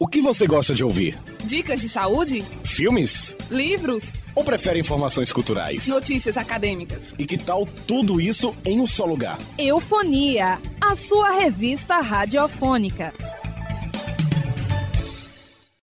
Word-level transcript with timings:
O 0.00 0.06
que 0.06 0.20
você 0.20 0.46
gosta 0.46 0.76
de 0.76 0.84
ouvir? 0.84 1.18
Dicas 1.44 1.80
de 1.80 1.88
saúde? 1.88 2.40
Filmes? 2.62 3.34
Livros? 3.50 4.12
Ou 4.32 4.44
prefere 4.44 4.78
informações 4.78 5.32
culturais? 5.32 5.88
Notícias 5.88 6.36
acadêmicas? 6.36 7.12
E 7.18 7.26
que 7.26 7.36
tal 7.36 7.66
tudo 7.84 8.20
isso 8.20 8.54
em 8.64 8.80
um 8.80 8.86
só 8.86 9.04
lugar? 9.04 9.36
Eufonia, 9.58 10.60
a 10.80 10.94
sua 10.94 11.32
revista 11.32 11.98
radiofônica. 11.98 13.12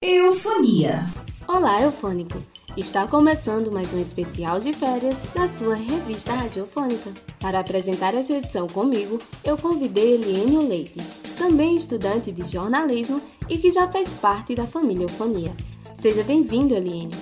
Eufonia. 0.01 1.05
Olá, 1.47 1.83
eufônico. 1.83 2.43
Está 2.77 3.09
começando 3.09 3.73
mais 3.73 3.93
um 3.93 4.01
especial 4.01 4.61
de 4.61 4.73
férias 4.73 5.17
da 5.35 5.49
sua 5.49 5.75
revista 5.75 6.33
radiofônica. 6.33 7.11
Para 7.41 7.61
apresentar 7.61 8.15
essa 8.15 8.35
edição 8.35 8.67
comigo, 8.69 9.19
eu 9.43 9.57
convidei 9.57 10.15
Eliane 10.15 10.69
Leite, 10.69 10.99
também 11.37 11.77
estudante 11.77 12.31
de 12.31 12.45
jornalismo 12.45 13.21
e 13.49 13.59
que 13.59 13.71
já 13.71 13.89
fez 13.89 14.13
parte 14.13 14.55
da 14.55 14.67
família 14.67 15.05
Eufonia. 15.05 15.53
Seja 16.01 16.23
bem-vindo, 16.23 16.75
Eliane. 16.75 17.15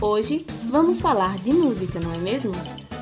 Hoje 0.00 0.46
vamos 0.70 1.00
falar 1.00 1.36
de 1.38 1.52
música, 1.52 2.00
não 2.00 2.14
é 2.14 2.18
mesmo? 2.18 2.52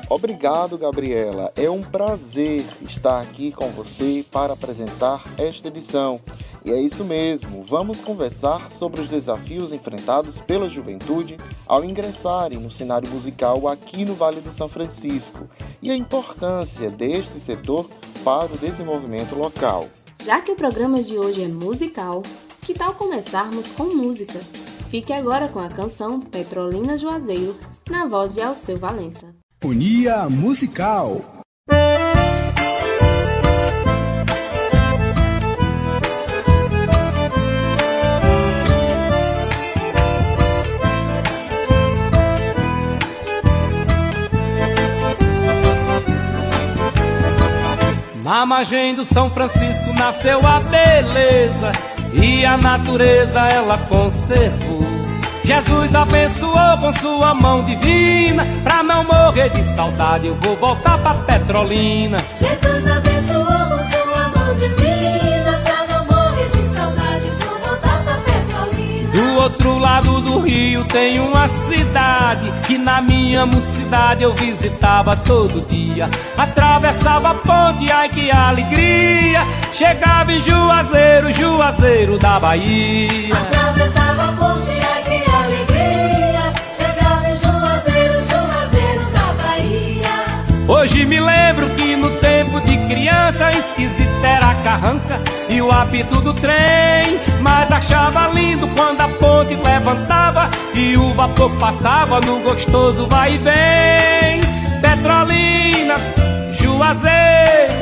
Obrigado, 0.09 0.77
Gabriela. 0.77 1.53
É 1.55 1.69
um 1.69 1.81
prazer 1.81 2.65
estar 2.81 3.21
aqui 3.21 3.49
com 3.53 3.69
você 3.69 4.25
para 4.29 4.51
apresentar 4.51 5.23
esta 5.37 5.69
edição. 5.69 6.19
E 6.63 6.71
é 6.71 6.79
isso 6.79 7.03
mesmo, 7.03 7.63
vamos 7.63 8.01
conversar 8.01 8.69
sobre 8.71 9.01
os 9.01 9.07
desafios 9.07 9.71
enfrentados 9.71 10.39
pela 10.41 10.69
juventude 10.69 11.37
ao 11.65 11.83
ingressarem 11.83 12.59
no 12.59 12.69
cenário 12.69 13.09
musical 13.09 13.67
aqui 13.67 14.05
no 14.05 14.13
Vale 14.13 14.41
do 14.41 14.51
São 14.51 14.69
Francisco 14.69 15.49
e 15.81 15.89
a 15.89 15.95
importância 15.95 16.91
deste 16.91 17.39
setor 17.39 17.89
para 18.23 18.53
o 18.53 18.57
desenvolvimento 18.57 19.35
local. 19.35 19.89
Já 20.23 20.39
que 20.39 20.51
o 20.51 20.55
programa 20.55 21.01
de 21.01 21.17
hoje 21.17 21.43
é 21.43 21.47
musical, 21.47 22.21
que 22.61 22.75
tal 22.75 22.93
começarmos 22.93 23.71
com 23.71 23.85
música? 23.85 24.39
Fique 24.89 25.11
agora 25.11 25.47
com 25.47 25.59
a 25.59 25.69
canção 25.69 26.19
Petrolina 26.19 26.95
Juazeiro, 26.95 27.55
na 27.89 28.05
voz 28.05 28.35
de 28.35 28.41
Alceu 28.41 28.77
Valença. 28.77 29.33
Unia 29.63 30.29
Musical 30.29 31.40
Na 48.31 48.45
margem 48.45 48.95
do 48.95 49.03
São 49.03 49.29
Francisco 49.29 49.91
nasceu 49.91 50.39
a 50.47 50.61
beleza 50.61 51.73
e 52.13 52.45
a 52.45 52.55
natureza 52.55 53.41
ela 53.41 53.77
conservou. 53.89 54.85
Jesus 55.43 55.93
abençoou 55.93 56.77
com 56.79 56.93
sua 56.93 57.33
mão 57.33 57.61
divina, 57.65 58.47
pra 58.63 58.83
não 58.83 59.03
morrer 59.03 59.49
de 59.49 59.61
saudade 59.65 60.27
eu 60.27 60.35
vou 60.35 60.55
voltar 60.55 60.97
pra 60.99 61.13
Petrolina. 61.13 62.23
Jesus 62.39 62.87
abençoou 62.87 63.10
lado 69.91 70.21
do 70.21 70.39
rio 70.39 70.85
tem 70.85 71.19
uma 71.19 71.49
cidade 71.49 72.49
que 72.65 72.77
na 72.77 73.01
minha 73.01 73.45
mocidade 73.45 74.23
eu 74.23 74.33
visitava 74.33 75.17
todo 75.17 75.67
dia. 75.67 76.09
Atravessava 76.37 77.31
a 77.31 77.33
ponte, 77.33 77.91
ai 77.91 78.07
que 78.07 78.31
alegria! 78.31 79.41
Chegava 79.73 80.31
em 80.31 80.41
Juazeiro, 80.41 81.33
Juazeiro 81.33 82.17
da 82.17 82.39
Bahia. 82.39 83.35
Atravessava 83.35 84.29
a 84.29 84.31
ponte, 84.31 84.71
ai 84.71 85.03
que 85.03 85.29
alegria! 85.29 86.43
Chegava 86.77 87.29
em 87.29 87.37
Juazeiro, 87.43 88.17
Juazeiro 88.29 89.05
da 89.11 89.27
Bahia. 89.43 90.65
Hoje 90.69 91.05
me 91.05 91.19
lembro 91.19 91.50
de 92.59 92.77
criança 92.87 93.51
esquisita 93.53 94.27
era 94.27 94.51
a 94.51 94.55
carranca 94.55 95.19
e 95.49 95.61
o 95.61 95.71
apito 95.71 96.19
do 96.21 96.33
trem. 96.33 97.19
Mas 97.41 97.71
achava 97.71 98.27
lindo 98.27 98.67
quando 98.69 99.01
a 99.01 99.07
ponte 99.07 99.55
levantava 99.55 100.49
e 100.73 100.97
o 100.97 101.13
vapor 101.13 101.51
passava 101.57 102.19
no 102.19 102.39
gostoso 102.39 103.07
vai 103.07 103.35
e 103.35 103.37
vem. 103.37 104.41
Petrolina, 104.81 105.95
Juazeiro, 106.51 107.73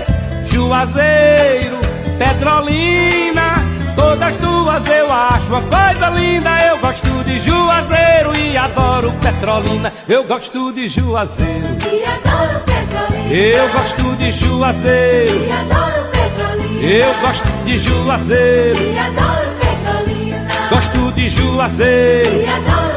Juazeiro, 0.43 1.77
Petrolina. 2.17 3.69
Todas 3.95 4.35
duas 4.37 4.87
eu 4.87 5.11
acho 5.11 5.47
uma 5.47 5.61
coisa 5.61 6.09
linda. 6.09 6.49
Eu 6.65 6.77
gosto 6.77 7.23
de 7.23 7.39
Juazeiro 7.39 8.35
e 8.35 8.55
adoro 8.55 9.11
Petrolina. 9.21 9.91
Eu 10.07 10.23
gosto 10.23 10.71
de 10.71 10.87
Juazeiro. 10.87 11.67
E 11.91 12.05
adoro 12.05 12.59
Petrolina. 12.59 12.68
Eu 13.31 13.69
gosto 13.69 14.15
de 14.15 14.31
Juazeiro. 14.31 15.45
E 15.45 15.51
adoro 15.51 16.03
Petrolina. 16.11 16.91
Eu 16.91 17.13
gosto 17.21 17.47
de 17.63 17.77
Juazeiro. 17.77 18.81
E 18.81 18.97
adoro 18.97 19.51
Petrolina. 19.59 20.47
Gosto 20.71 21.11
de 21.11 21.29
Juazeiro. 21.29 22.41
E 22.41 22.47
adoro 22.47 22.88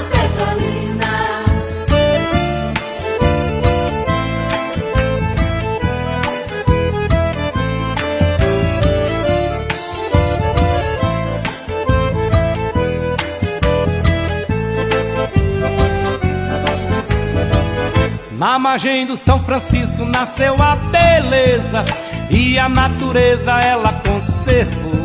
Na 18.42 18.58
margem 18.58 19.06
do 19.06 19.16
São 19.16 19.38
Francisco 19.38 20.04
nasceu 20.04 20.60
a 20.60 20.75
beleza 20.75 21.84
e 22.28 22.58
a 22.58 22.69
natureza 22.69 23.53
ela 23.60 23.92
conservou. 23.92 25.00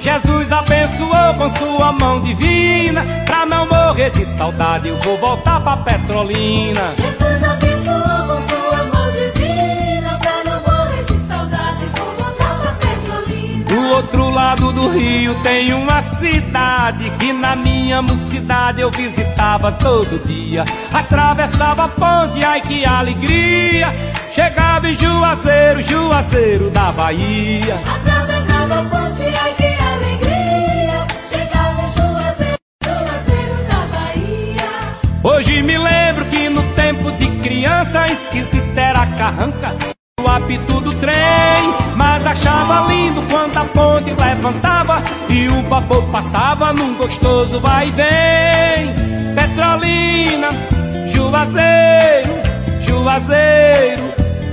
Jesus 0.00 0.52
abençoou 0.52 1.34
com 1.36 1.50
sua 1.58 1.90
mão 1.90 2.20
divina, 2.20 3.04
pra 3.24 3.44
não 3.44 3.66
morrer 3.66 4.10
de 4.10 4.24
saudade 4.24 4.88
eu 4.88 4.96
vou 4.98 5.18
voltar 5.18 5.60
pra 5.62 5.78
Petrolina. 5.78 6.94
Jesus 6.96 7.25
outro 13.96 14.28
lado 14.30 14.72
do 14.72 14.88
rio 14.90 15.34
tem 15.42 15.72
uma 15.72 16.02
cidade 16.02 17.10
que 17.18 17.32
na 17.32 17.56
minha 17.56 18.02
mocidade 18.02 18.80
eu 18.80 18.90
visitava 18.90 19.72
todo 19.72 20.22
dia. 20.26 20.64
Atravessava 20.92 21.84
a 21.84 21.88
ponte, 21.88 22.44
ai 22.44 22.60
que 22.60 22.84
alegria! 22.84 23.88
Chegava 24.32 24.88
em 24.88 24.94
Juazeiro, 24.94 25.82
Juazeiro 25.82 26.70
da 26.70 26.92
Bahia. 26.92 27.80
Atravessava 27.86 28.80
a 28.80 28.84
ponte, 28.84 29.22
ai 29.22 29.54
que 29.54 29.82
alegria! 29.82 31.06
Chegava 31.30 31.82
em 31.82 31.90
Juazeiro, 31.92 32.58
Juazeiro 32.84 33.56
da 33.70 33.96
Bahia. 33.96 34.68
Hoje 35.22 35.62
me 35.62 35.78
lembro 35.78 36.24
que 36.26 36.48
no 36.50 36.62
tempo 36.74 37.10
de 37.12 37.28
criança 37.42 38.08
esquisita 38.08 38.78
era 38.78 39.02
a 39.02 39.06
carranca, 39.06 39.74
o 40.20 40.28
apito 40.28 40.80
do 40.82 40.92
trem. 41.00 41.16
Mas 41.96 42.26
achava 42.26 42.92
lindo 42.92 43.05
levantava 44.12 45.02
e 45.28 45.48
o 45.48 45.62
vapor 45.68 46.02
passava 46.10 46.72
num 46.72 46.94
gostoso 46.94 47.60
vai 47.60 47.88
e 47.88 47.90
vem. 47.90 49.34
Petrolina, 49.34 50.48
Juazeiro, 51.08 52.30
Juazeiro, 52.80 54.02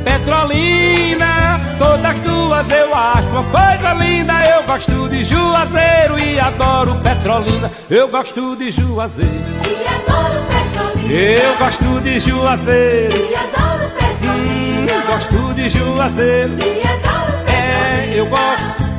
Petrolina. 0.04 1.60
Todas 1.80 2.20
duas 2.20 2.70
eu 2.72 2.96
acho 2.96 3.28
uma 3.30 3.44
coisa 3.44 3.94
linda. 3.94 4.34
Eu 4.46 4.64
gosto 4.64 5.10
de 5.10 5.24
Juazeiro 5.24 6.20
e 6.20 6.40
adoro 6.40 6.96
Petrolina. 6.96 7.72
Eu 7.90 8.08
gosto 8.10 8.56
de 8.56 8.72
Juazeiro. 8.72 9.32
E 9.66 9.88
adoro 9.88 10.44
Petrolina. 10.48 11.14
Eu 11.14 11.58
gosto 11.58 12.02
de 12.02 12.20
Juazeiro. 12.20 13.16
E 13.16 13.36
adoro 13.36 13.84
Hum, 14.24 14.86
Petrolina. 14.86 15.04
gosto 15.08 15.54
de 15.54 15.70
Juazeiro. 15.70 16.54
E 16.60 16.82
adoro 16.88 17.03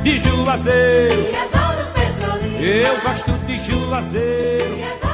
de 0.05 0.19
Juazeiro. 0.19 1.25
Eu 2.61 3.01
gosto 3.01 3.31
de 3.47 3.57
Juazeiro. 3.57 5.04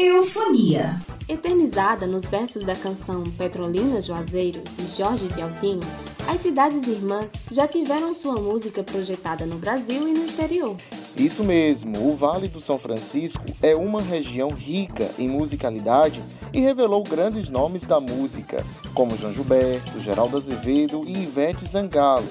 Eufonia. 0.00 0.96
Eternizada 1.28 2.06
nos 2.06 2.28
versos 2.28 2.62
da 2.62 2.76
canção 2.76 3.24
Petrolina 3.36 4.00
Juazeiro, 4.00 4.62
de 4.76 4.86
Jorge 4.86 5.26
de 5.26 5.42
Altinho, 5.42 5.80
as 6.24 6.40
cidades 6.40 6.86
irmãs 6.86 7.32
já 7.50 7.66
tiveram 7.66 8.14
sua 8.14 8.40
música 8.40 8.84
projetada 8.84 9.44
no 9.44 9.56
Brasil 9.56 10.06
e 10.06 10.12
no 10.12 10.24
exterior. 10.24 10.76
Isso 11.16 11.42
mesmo, 11.42 12.08
o 12.08 12.14
Vale 12.14 12.46
do 12.46 12.60
São 12.60 12.78
Francisco 12.78 13.44
é 13.60 13.74
uma 13.74 14.00
região 14.00 14.50
rica 14.50 15.10
em 15.18 15.28
musicalidade 15.28 16.22
e 16.52 16.60
revelou 16.60 17.02
grandes 17.02 17.48
nomes 17.48 17.84
da 17.84 17.98
música, 17.98 18.64
como 18.94 19.16
João 19.16 19.34
Gilberto, 19.34 19.98
Geraldo 19.98 20.36
Azevedo 20.36 21.02
e 21.08 21.24
Ivete 21.24 21.66
Zangalo, 21.66 22.28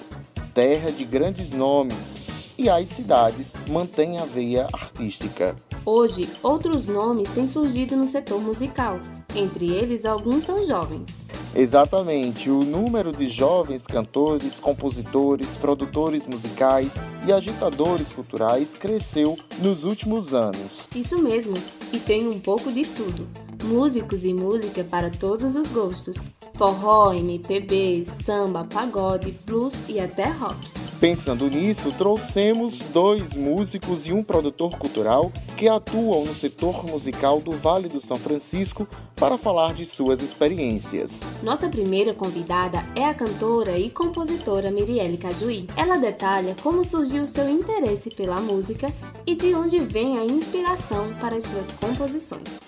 terra 0.53 0.89
de 0.89 1.03
grandes 1.03 1.51
nomes, 1.51 2.15
e 2.57 2.69
as 2.69 2.87
cidades 2.87 3.55
mantêm 3.67 4.19
a 4.19 4.23
veia 4.23 4.69
artística. 4.71 5.53
Hoje, 5.89 6.27
outros 6.43 6.85
nomes 6.85 7.31
têm 7.31 7.47
surgido 7.47 7.95
no 7.95 8.05
setor 8.05 8.41
musical. 8.41 8.99
Entre 9.33 9.69
eles, 9.69 10.03
alguns 10.03 10.43
são 10.43 10.65
jovens. 10.65 11.07
Exatamente, 11.55 12.49
o 12.49 12.65
número 12.65 13.13
de 13.13 13.29
jovens 13.29 13.87
cantores, 13.87 14.59
compositores, 14.59 15.55
produtores 15.55 16.27
musicais 16.27 16.91
e 17.25 17.31
agitadores 17.31 18.11
culturais 18.11 18.73
cresceu 18.73 19.37
nos 19.59 19.85
últimos 19.85 20.33
anos. 20.33 20.89
Isso 20.93 21.23
mesmo, 21.23 21.55
e 21.93 21.99
tem 21.99 22.27
um 22.27 22.37
pouco 22.37 22.69
de 22.69 22.83
tudo. 22.83 23.25
Músicos 23.63 24.25
e 24.25 24.33
música 24.33 24.83
para 24.83 25.09
todos 25.09 25.55
os 25.55 25.71
gostos. 25.71 26.29
Forró, 26.55 27.13
MPB, 27.13 28.03
samba, 28.25 28.65
pagode, 28.65 29.31
blues 29.45 29.87
e 29.87 30.01
até 30.01 30.25
rock. 30.25 30.86
Pensando 30.99 31.47
nisso, 31.47 31.93
trouxemos 31.95 32.79
dois 32.79 33.35
músicos 33.35 34.07
e 34.07 34.13
um 34.13 34.23
produtor 34.23 34.79
cultural 34.79 35.31
que 35.55 35.67
atuam 35.67 36.25
no 36.25 36.33
setor 36.33 36.87
musical 36.87 37.39
do 37.39 37.51
Vale 37.51 37.87
do 37.87 38.01
São 38.01 38.17
Francisco 38.17 38.87
para 39.15 39.37
falar 39.37 39.75
de 39.75 39.85
suas 39.85 40.23
experiências. 40.23 41.19
Nossa 41.43 41.69
primeira 41.69 42.15
convidada 42.15 42.83
é 42.95 43.05
a 43.05 43.13
cantora 43.13 43.77
e 43.77 43.91
compositora 43.91 44.71
Mirielle 44.71 45.17
Cajuí. 45.17 45.67
Ela 45.77 45.97
detalha 45.97 46.55
como 46.63 46.83
surgiu 46.83 47.27
seu 47.27 47.47
interesse 47.47 48.09
pela 48.09 48.41
música 48.41 48.91
e 49.23 49.35
de 49.35 49.53
onde 49.53 49.79
vem 49.79 50.17
a 50.17 50.25
inspiração 50.25 51.13
para 51.21 51.35
as 51.35 51.45
suas 51.45 51.73
composições. 51.73 52.59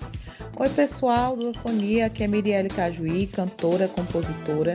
Oi 0.56 0.70
pessoal 0.70 1.36
do 1.36 1.48
Eufonia, 1.48 2.06
aqui 2.06 2.24
é 2.24 2.28
Mirielle 2.28 2.70
Cajuí, 2.70 3.26
cantora, 3.26 3.88
compositora. 3.88 4.74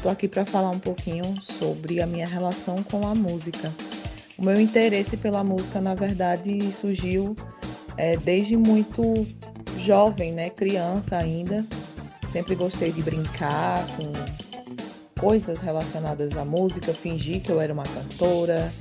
Estou 0.00 0.10
aqui 0.10 0.26
para 0.26 0.46
falar 0.46 0.70
um 0.70 0.78
pouquinho 0.78 1.22
sobre 1.42 2.00
a 2.00 2.06
minha 2.06 2.26
relação 2.26 2.82
com 2.82 3.06
a 3.06 3.14
música. 3.14 3.70
O 4.38 4.42
meu 4.42 4.58
interesse 4.58 5.14
pela 5.14 5.44
música, 5.44 5.78
na 5.78 5.94
verdade, 5.94 6.72
surgiu 6.72 7.36
é, 7.98 8.16
desde 8.16 8.56
muito 8.56 9.26
jovem, 9.78 10.32
né, 10.32 10.48
criança 10.48 11.18
ainda. 11.18 11.66
Sempre 12.32 12.54
gostei 12.54 12.90
de 12.90 13.02
brincar 13.02 13.86
com 13.88 14.10
coisas 15.20 15.60
relacionadas 15.60 16.34
à 16.34 16.46
música, 16.46 16.94
fingir 16.94 17.42
que 17.42 17.52
eu 17.52 17.60
era 17.60 17.70
uma 17.70 17.82
cantora, 17.82 18.72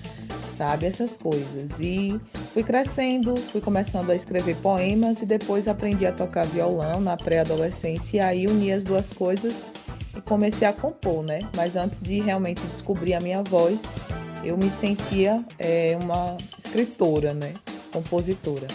sabe, 0.49 0.85
essas 0.85 1.17
coisas. 1.17 1.81
E 1.81 2.17
fui 2.53 2.63
crescendo, 2.63 3.35
fui 3.37 3.61
começando 3.61 4.09
a 4.09 4.15
escrever 4.15 4.55
poemas 4.57 5.21
e 5.21 5.25
depois 5.25 5.67
aprendi 5.67 6.05
a 6.05 6.11
tocar 6.11 6.45
violão 6.45 6.99
na 6.99 7.15
pré-adolescência 7.15 8.17
e 8.17 8.19
aí 8.19 8.47
uni 8.47 8.71
as 8.71 8.83
duas 8.83 9.13
coisas 9.13 9.65
e 10.15 10.21
comecei 10.21 10.67
a 10.67 10.73
compor, 10.73 11.23
né? 11.23 11.41
Mas 11.55 11.75
antes 11.75 12.01
de 12.01 12.19
realmente 12.19 12.61
descobrir 12.67 13.13
a 13.13 13.19
minha 13.19 13.43
voz, 13.43 13.83
eu 14.43 14.57
me 14.57 14.69
sentia 14.69 15.35
é, 15.57 15.97
uma 16.01 16.37
escritora, 16.57 17.33
né? 17.33 17.53
Compositora. 17.91 18.67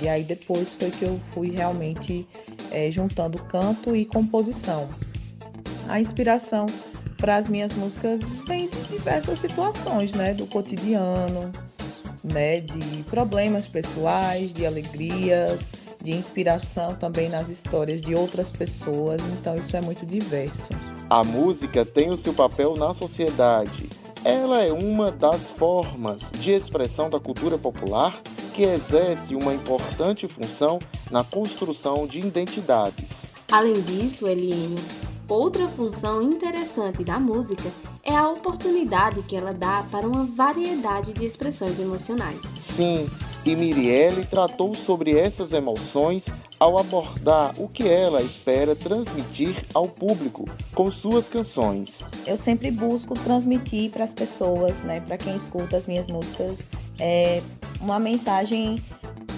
E 0.00 0.08
aí 0.08 0.24
depois 0.24 0.74
foi 0.74 0.90
que 0.90 1.04
eu 1.04 1.20
fui 1.32 1.50
realmente 1.50 2.26
é, 2.70 2.90
juntando 2.90 3.38
canto 3.44 3.94
e 3.94 4.04
composição. 4.04 4.88
A 5.88 6.00
inspiração 6.00 6.66
para 7.16 7.36
as 7.36 7.46
minhas 7.46 7.72
músicas 7.74 8.22
vem 8.46 8.68
de 8.68 8.82
diversas 8.88 9.38
situações, 9.38 10.12
né? 10.12 10.34
Do 10.34 10.46
cotidiano, 10.46 11.52
né? 12.22 12.60
De 12.60 13.02
problemas 13.04 13.66
pessoais, 13.68 14.52
de 14.52 14.64
alegrias, 14.66 15.70
de 16.02 16.12
inspiração 16.12 16.94
também 16.94 17.28
nas 17.28 17.48
histórias 17.48 18.02
de 18.02 18.14
outras 18.14 18.50
pessoas, 18.50 19.22
então 19.38 19.56
isso 19.56 19.76
é 19.76 19.80
muito 19.80 20.04
diverso. 20.04 20.72
A 21.08 21.22
música 21.22 21.84
tem 21.84 22.10
o 22.10 22.16
seu 22.16 22.34
papel 22.34 22.76
na 22.76 22.92
sociedade. 22.92 23.88
Ela 24.24 24.62
é 24.62 24.72
uma 24.72 25.10
das 25.10 25.50
formas 25.50 26.30
de 26.38 26.52
expressão 26.52 27.10
da 27.10 27.18
cultura 27.18 27.58
popular 27.58 28.20
que 28.54 28.62
exerce 28.62 29.34
uma 29.34 29.52
importante 29.52 30.28
função 30.28 30.78
na 31.10 31.24
construção 31.24 32.06
de 32.06 32.20
identidades. 32.20 33.26
Além 33.50 33.80
disso, 33.82 34.26
Eliene, 34.26 34.76
outra 35.28 35.66
função 35.68 36.22
interessante 36.22 37.04
da 37.04 37.18
música 37.18 37.70
é 38.02 38.14
a 38.14 38.28
oportunidade 38.28 39.22
que 39.22 39.36
ela 39.36 39.52
dá 39.52 39.84
para 39.90 40.06
uma 40.06 40.24
variedade 40.24 41.12
de 41.12 41.24
expressões 41.24 41.78
emocionais. 41.78 42.38
Sim, 42.60 43.08
e 43.44 43.56
Mirielle 43.56 44.24
tratou 44.24 44.72
sobre 44.74 45.18
essas 45.18 45.52
emoções 45.52 46.26
ao 46.60 46.78
abordar 46.78 47.54
o 47.58 47.68
que 47.68 47.88
ela 47.88 48.22
espera 48.22 48.76
transmitir 48.76 49.66
ao 49.74 49.88
público 49.88 50.44
com 50.74 50.90
suas 50.92 51.28
canções. 51.28 52.04
Eu 52.24 52.36
sempre 52.36 52.70
busco 52.70 53.14
transmitir 53.14 53.90
para 53.90 54.04
as 54.04 54.14
pessoas, 54.14 54.82
né, 54.82 55.00
para 55.00 55.16
quem 55.16 55.34
escuta 55.34 55.76
as 55.76 55.88
minhas 55.88 56.06
músicas, 56.06 56.68
é, 57.00 57.42
uma 57.80 57.98
mensagem 57.98 58.76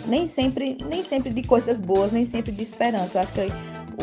nem 0.06 0.26
sempre, 0.26 0.76
nem 0.86 1.02
sempre 1.02 1.30
de 1.30 1.42
coisas 1.42 1.80
boas, 1.80 2.12
nem 2.12 2.26
sempre 2.26 2.52
de 2.52 2.62
esperança. 2.62 3.16
Eu 3.16 3.22
acho 3.22 3.32
que 3.32 3.40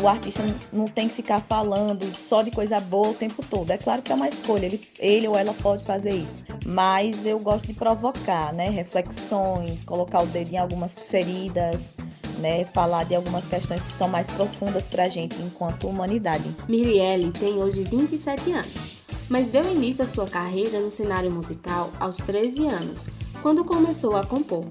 o 0.00 0.08
artista 0.08 0.42
não 0.72 0.86
tem 0.86 1.08
que 1.08 1.16
ficar 1.16 1.40
falando 1.40 2.04
só 2.16 2.42
de 2.42 2.50
coisa 2.50 2.80
boa 2.80 3.08
o 3.08 3.14
tempo 3.14 3.44
todo. 3.48 3.70
É 3.70 3.78
claro 3.78 4.02
que 4.02 4.12
é 4.12 4.14
uma 4.14 4.28
escolha, 4.28 4.66
ele, 4.66 4.80
ele 4.98 5.28
ou 5.28 5.36
ela 5.36 5.54
pode 5.54 5.84
fazer 5.84 6.14
isso. 6.14 6.42
Mas 6.64 7.26
eu 7.26 7.38
gosto 7.38 7.66
de 7.66 7.74
provocar, 7.74 8.52
né? 8.54 8.68
Reflexões, 8.68 9.84
colocar 9.84 10.22
o 10.22 10.26
dedo 10.26 10.52
em 10.52 10.58
algumas 10.58 10.98
feridas, 10.98 11.94
né? 12.38 12.64
Falar 12.66 13.04
de 13.04 13.14
algumas 13.14 13.48
questões 13.48 13.84
que 13.84 13.92
são 13.92 14.08
mais 14.08 14.28
profundas 14.28 14.86
para 14.86 15.04
a 15.04 15.08
gente 15.08 15.40
enquanto 15.42 15.88
humanidade. 15.88 16.44
Mirielle 16.68 17.30
tem 17.30 17.54
hoje 17.54 17.82
27 17.82 18.52
anos, 18.52 18.90
mas 19.28 19.48
deu 19.48 19.64
início 19.70 20.04
à 20.04 20.08
sua 20.08 20.26
carreira 20.26 20.80
no 20.80 20.90
cenário 20.90 21.30
musical 21.30 21.90
aos 21.98 22.16
13 22.18 22.66
anos, 22.66 23.06
quando 23.42 23.64
começou 23.64 24.16
a 24.16 24.24
compor 24.24 24.66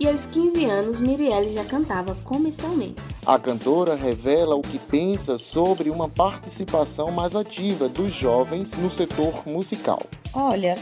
e 0.00 0.08
aos 0.08 0.24
15 0.24 0.64
anos 0.64 1.00
Mirielle 1.00 1.50
já 1.50 1.62
cantava 1.62 2.14
comercialmente. 2.24 2.96
A 3.26 3.38
cantora 3.38 3.94
revela 3.94 4.56
o 4.56 4.62
que 4.62 4.78
pensa 4.78 5.36
sobre 5.36 5.90
uma 5.90 6.08
participação 6.08 7.10
mais 7.10 7.36
ativa 7.36 7.86
dos 7.86 8.10
jovens 8.10 8.72
no 8.78 8.90
setor 8.90 9.42
musical. 9.46 10.02
Olha, 10.32 10.74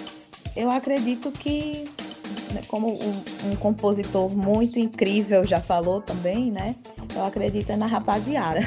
eu 0.54 0.70
acredito 0.70 1.32
que, 1.32 1.90
né, 2.54 2.62
como 2.68 2.94
um, 2.94 3.50
um 3.50 3.56
compositor 3.56 4.30
muito 4.30 4.78
incrível 4.78 5.44
já 5.44 5.60
falou 5.60 6.00
também, 6.00 6.52
né? 6.52 6.76
Eu 7.14 7.24
acredito 7.24 7.76
na 7.76 7.86
rapaziada. 7.86 8.60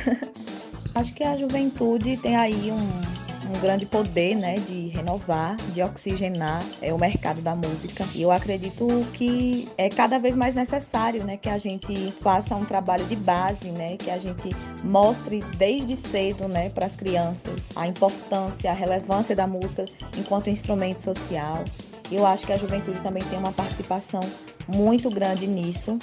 Acho 0.94 1.14
que 1.14 1.24
a 1.24 1.38
juventude 1.38 2.18
tem 2.18 2.36
aí 2.36 2.70
um, 2.70 3.21
um 3.52 3.60
grande 3.60 3.86
poder 3.86 4.36
né, 4.36 4.56
de 4.56 4.88
renovar, 4.88 5.56
de 5.74 5.84
oxigenar 5.84 6.64
é, 6.82 6.94
o 6.94 6.98
mercado 6.98 7.42
da 7.42 7.56
música. 7.56 8.08
E 8.16 8.22
eu 8.22 8.32
acredito 8.32 8.88
que 9.14 9.68
é 9.78 9.90
cada 9.90 10.18
vez 10.18 10.36
mais 10.36 10.56
necessário 10.56 11.24
né, 11.24 11.38
que 11.38 11.50
a 11.50 11.58
gente 11.58 12.12
faça 12.22 12.56
um 12.56 12.64
trabalho 12.64 13.04
de 13.06 13.16
base, 13.16 13.70
né, 13.72 13.98
que 13.98 14.10
a 14.10 14.18
gente 14.18 14.50
mostre 14.84 15.44
desde 15.58 15.96
cedo 15.96 16.48
né, 16.48 16.70
para 16.70 16.86
as 16.86 16.96
crianças 16.96 17.70
a 17.76 17.88
importância, 17.88 18.72
a 18.72 18.74
relevância 18.74 19.36
da 19.36 19.46
música 19.46 19.86
enquanto 20.18 20.50
instrumento 20.50 21.02
social. 21.02 21.66
Eu 22.12 22.26
acho 22.26 22.46
que 22.46 22.54
a 22.54 22.58
juventude 22.58 23.00
também 23.02 23.24
tem 23.24 23.38
uma 23.38 23.52
participação 23.52 24.22
muito 24.68 25.10
grande 25.10 25.48
nisso 25.48 25.98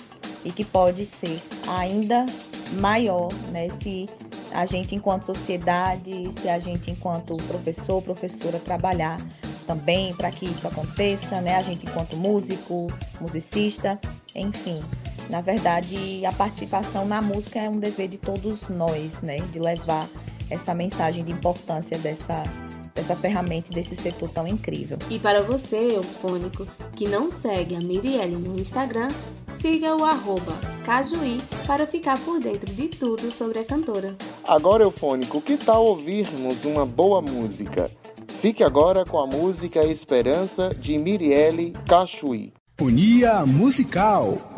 e 0.44 0.50
que 0.50 0.64
pode 0.64 1.04
ser 1.06 1.40
ainda 1.66 2.24
maior 2.72 3.28
né, 3.50 3.68
se 3.70 4.08
a 4.52 4.66
gente 4.66 4.94
enquanto 4.94 5.24
sociedade, 5.24 6.32
se 6.32 6.48
a 6.48 6.58
gente 6.58 6.90
enquanto 6.90 7.36
professor, 7.36 8.02
professora 8.02 8.58
trabalhar 8.58 9.20
também 9.66 10.14
para 10.14 10.30
que 10.30 10.46
isso 10.46 10.66
aconteça, 10.66 11.40
né? 11.40 11.56
A 11.56 11.62
gente 11.62 11.84
enquanto 11.86 12.16
músico, 12.16 12.86
musicista, 13.20 14.00
enfim. 14.34 14.82
Na 15.28 15.42
verdade, 15.42 16.24
a 16.24 16.32
participação 16.32 17.04
na 17.04 17.20
música 17.20 17.60
é 17.60 17.68
um 17.68 17.78
dever 17.78 18.08
de 18.08 18.16
todos 18.16 18.68
nós, 18.70 19.20
né? 19.20 19.38
De 19.52 19.58
levar 19.58 20.08
essa 20.48 20.74
mensagem 20.74 21.22
de 21.22 21.32
importância 21.32 21.98
dessa 21.98 22.42
dessa 22.94 23.14
ferramenta 23.14 23.72
desse 23.72 23.94
setor 23.94 24.28
tão 24.30 24.44
incrível. 24.44 24.98
E 25.08 25.20
para 25.20 25.40
você, 25.40 25.94
eufônico, 25.94 26.66
que 26.96 27.06
não 27.06 27.30
segue 27.30 27.76
a 27.76 27.80
Mirielle 27.80 28.34
no 28.34 28.58
Instagram, 28.58 29.06
siga 29.54 29.94
o 29.94 30.04
arroba 30.04 30.77
Cajuí 30.88 31.42
para 31.66 31.86
ficar 31.86 32.18
por 32.20 32.40
dentro 32.40 32.72
de 32.72 32.88
tudo 32.88 33.30
sobre 33.30 33.58
a 33.58 33.64
cantora. 33.64 34.16
Agora, 34.42 34.84
eufônico, 34.84 35.38
que 35.38 35.58
tal 35.58 35.84
ouvirmos 35.84 36.64
uma 36.64 36.86
boa 36.86 37.20
música? 37.20 37.90
Fique 38.40 38.64
agora 38.64 39.04
com 39.04 39.18
a 39.18 39.26
música 39.26 39.84
Esperança 39.84 40.74
de 40.74 40.96
Mirielle 40.96 41.74
Cachuí. 41.86 42.54
Unia 42.80 43.44
Musical. 43.44 44.57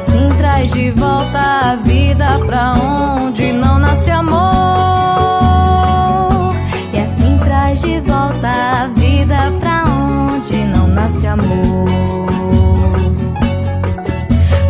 Assim 0.00 0.28
traz 0.38 0.72
de 0.72 0.90
volta 0.92 1.38
a 1.38 1.76
vida 1.76 2.38
pra 2.46 2.72
onde 2.72 3.52
não 3.52 3.78
nasce 3.78 4.10
amor. 4.10 4.40
E 6.92 6.98
assim 6.98 7.38
traz 7.44 7.82
de 7.82 8.00
volta 8.00 8.48
a 8.48 8.86
vida 8.86 9.36
pra 9.60 9.84
onde 9.84 10.64
não 10.64 10.86
nasce 10.86 11.26
amor. 11.26 11.86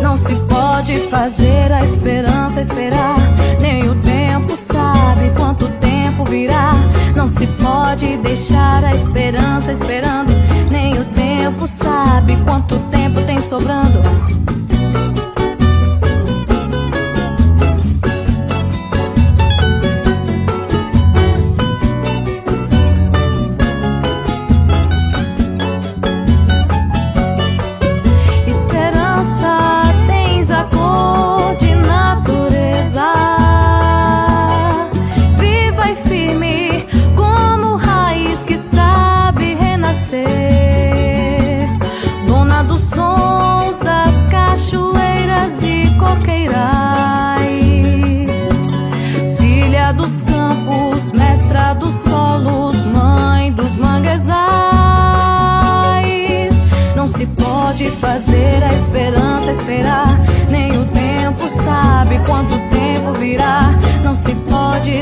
Não 0.01 0.17
se 0.17 0.35
pode 0.35 0.99
fazer 1.09 1.71
a 1.71 1.81
esperança 1.83 2.59
esperar, 2.59 3.15
nem 3.61 3.89
o 3.89 3.95
tempo 3.95 4.57
sabe 4.57 5.31
quanto 5.35 5.69
tempo 5.79 6.25
virá. 6.25 6.71
Não 7.15 7.29
se 7.29 7.47
pode 7.47 8.17
deixar 8.17 8.83
a 8.83 8.93
esperança 8.93 9.71
esperando, 9.71 10.33
nem 10.69 10.99
o 10.99 11.05
tempo 11.05 11.65
sabe 11.67 12.35
quanto 12.43 12.77
tempo 12.91 13.21
tem 13.23 13.41
sobrando. 13.41 14.40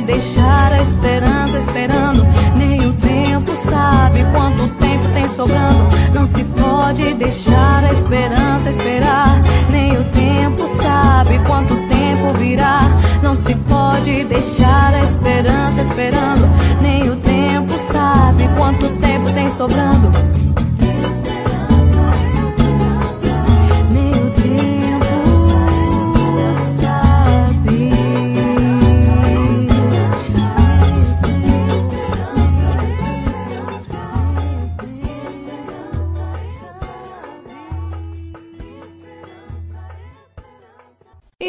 Deixar 0.01 0.71
a 0.71 0.81
esperança 0.81 1.57
esperando, 1.57 2.25
nem 2.55 2.85
o 2.85 2.93
tempo 2.93 3.55
sabe 3.55 4.25
quanto 4.33 4.67
tempo 4.75 5.07
tem 5.13 5.27
sobrando. 5.27 5.87
Não 6.13 6.25
se 6.25 6.43
pode 6.43 7.13
deixar 7.15 7.83
a 7.83 7.91
esperança 7.91 8.69
esperar, 8.69 9.41
nem 9.69 9.91
o 9.93 10.03
tempo 10.05 10.65
sabe 10.81 11.39
quanto 11.45 11.75
tempo 11.87 12.33
virá. 12.37 12.81
Não 13.21 13.35
se 13.35 13.55
pode 13.55 14.23
deixar 14.25 14.93
a 14.93 15.03
esperança 15.03 15.81
esperando, 15.81 16.49
nem 16.81 17.09
o 17.09 17.15
tempo 17.17 17.73
sabe 17.91 18.49
quanto 18.57 18.87
tempo 18.99 19.31
tem 19.33 19.49
sobrando. 19.49 20.09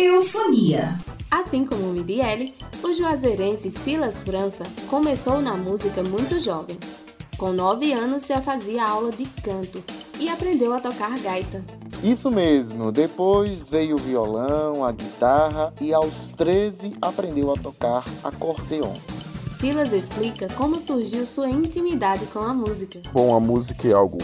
Eufonia. 0.03 0.99
Assim 1.31 1.63
como 1.63 1.83
o 1.83 1.93
Midiele, 1.93 2.55
o 2.83 2.93
juazeirense 2.95 3.71
Silas 3.71 4.25
França 4.25 4.65
começou 4.89 5.43
na 5.43 5.55
música 5.55 6.03
muito 6.03 6.41
jovem. 6.41 6.79
Com 7.37 7.53
9 7.53 7.93
anos 7.93 8.27
já 8.27 8.41
fazia 8.41 8.83
aula 8.83 9.13
de 9.13 9.27
canto 9.27 9.85
e 10.19 10.29
aprendeu 10.31 10.73
a 10.73 10.81
tocar 10.81 11.19
gaita. 11.19 11.63
Isso 12.03 12.31
mesmo, 12.31 12.91
depois 12.91 13.69
veio 13.69 13.97
o 13.97 13.99
violão, 13.99 14.83
a 14.83 14.91
guitarra 14.91 15.73
e 15.79 15.93
aos 15.93 16.29
13 16.31 16.97
aprendeu 17.03 17.53
a 17.53 17.57
tocar 17.57 18.03
acordeon. 18.25 18.95
Silas 19.59 19.93
explica 19.93 20.49
como 20.55 20.81
surgiu 20.81 21.27
sua 21.27 21.51
intimidade 21.51 22.25
com 22.33 22.39
a 22.39 22.55
música. 22.55 23.03
Bom, 23.13 23.37
a 23.37 23.41
música 23.41 23.87
é 23.87 23.93
algo 23.93 24.17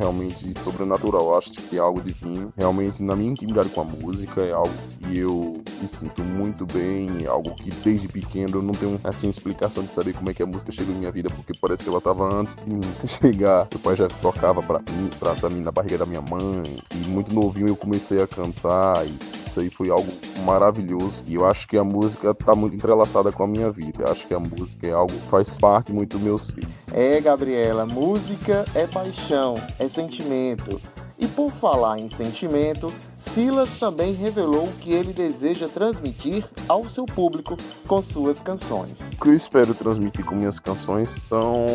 realmente 0.00 0.58
sobrenatural, 0.58 1.36
acho 1.36 1.52
que 1.52 1.76
é 1.76 1.78
algo 1.78 2.00
divino. 2.00 2.52
Realmente, 2.56 3.02
na 3.02 3.14
minha 3.14 3.30
intimidade 3.30 3.68
com 3.68 3.82
a 3.82 3.84
música, 3.84 4.40
é 4.40 4.52
algo 4.52 4.72
que 4.98 5.18
eu 5.18 5.62
me 5.80 5.86
sinto 5.86 6.24
muito 6.24 6.64
bem, 6.64 7.24
é 7.24 7.26
algo 7.26 7.54
que 7.54 7.70
desde 7.70 8.08
pequeno 8.08 8.56
eu 8.56 8.62
não 8.62 8.72
tenho 8.72 8.98
assim 9.04 9.28
explicação 9.28 9.84
de 9.84 9.92
saber 9.92 10.14
como 10.14 10.30
é 10.30 10.34
que 10.34 10.42
a 10.42 10.46
música 10.46 10.72
chegou 10.72 10.94
em 10.94 10.98
minha 10.98 11.12
vida, 11.12 11.28
porque 11.28 11.52
parece 11.60 11.84
que 11.84 11.90
ela 11.90 11.98
estava 11.98 12.34
antes 12.34 12.56
de 12.56 12.70
mim 12.70 12.80
chegar. 13.06 13.68
Meu 13.70 13.80
pai 13.80 13.94
já 13.94 14.08
tocava 14.08 14.62
para 14.62 14.78
mim, 14.78 15.10
pra, 15.18 15.34
pra 15.34 15.50
mim 15.50 15.60
na 15.60 15.70
barriga 15.70 15.98
da 15.98 16.06
minha 16.06 16.22
mãe, 16.22 16.82
e 16.94 17.08
muito 17.08 17.34
novinho 17.34 17.68
eu 17.68 17.76
comecei 17.76 18.22
a 18.22 18.26
cantar 18.26 19.06
e 19.06 19.39
isso 19.50 19.60
aí 19.60 19.68
foi 19.68 19.90
algo 19.90 20.12
maravilhoso 20.44 21.24
e 21.26 21.34
eu 21.34 21.44
acho 21.44 21.66
que 21.66 21.76
a 21.76 21.82
música 21.82 22.32
tá 22.32 22.54
muito 22.54 22.76
entrelaçada 22.76 23.32
com 23.32 23.42
a 23.42 23.48
minha 23.48 23.70
vida. 23.70 24.04
Eu 24.04 24.12
acho 24.12 24.26
que 24.26 24.32
a 24.32 24.38
música 24.38 24.86
é 24.86 24.92
algo 24.92 25.12
que 25.12 25.28
faz 25.28 25.58
parte 25.58 25.92
muito 25.92 26.16
do 26.16 26.24
meu 26.24 26.38
ser. 26.38 26.64
É, 26.92 27.20
Gabriela, 27.20 27.84
música 27.84 28.64
é 28.74 28.86
paixão, 28.86 29.54
é 29.78 29.88
sentimento. 29.88 30.80
E 31.20 31.26
por 31.28 31.50
falar 31.50 31.98
em 31.98 32.08
sentimento, 32.08 32.90
Silas 33.18 33.76
também 33.76 34.14
revelou 34.14 34.64
o 34.64 34.72
que 34.80 34.90
ele 34.90 35.12
deseja 35.12 35.68
transmitir 35.68 36.42
ao 36.66 36.88
seu 36.88 37.04
público 37.04 37.58
com 37.86 38.00
suas 38.00 38.40
canções. 38.40 39.12
O 39.12 39.16
que 39.20 39.28
eu 39.28 39.34
espero 39.34 39.74
transmitir 39.74 40.24
com 40.24 40.34
minhas 40.34 40.58
canções 40.58 41.10
são 41.10 41.66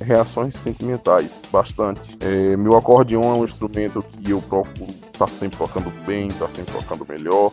reações 0.00 0.56
sentimentais, 0.56 1.44
bastante. 1.52 2.18
É, 2.20 2.56
meu 2.56 2.76
acordeon 2.76 3.22
é 3.22 3.34
um 3.34 3.44
instrumento 3.44 4.02
que 4.02 4.32
eu 4.32 4.42
procuro 4.42 4.90
estar 4.90 5.10
tá 5.18 5.26
sempre 5.28 5.58
tocando 5.58 5.92
bem, 6.04 6.26
estar 6.26 6.46
tá 6.46 6.50
sempre 6.50 6.74
tocando 6.74 7.04
melhor. 7.08 7.52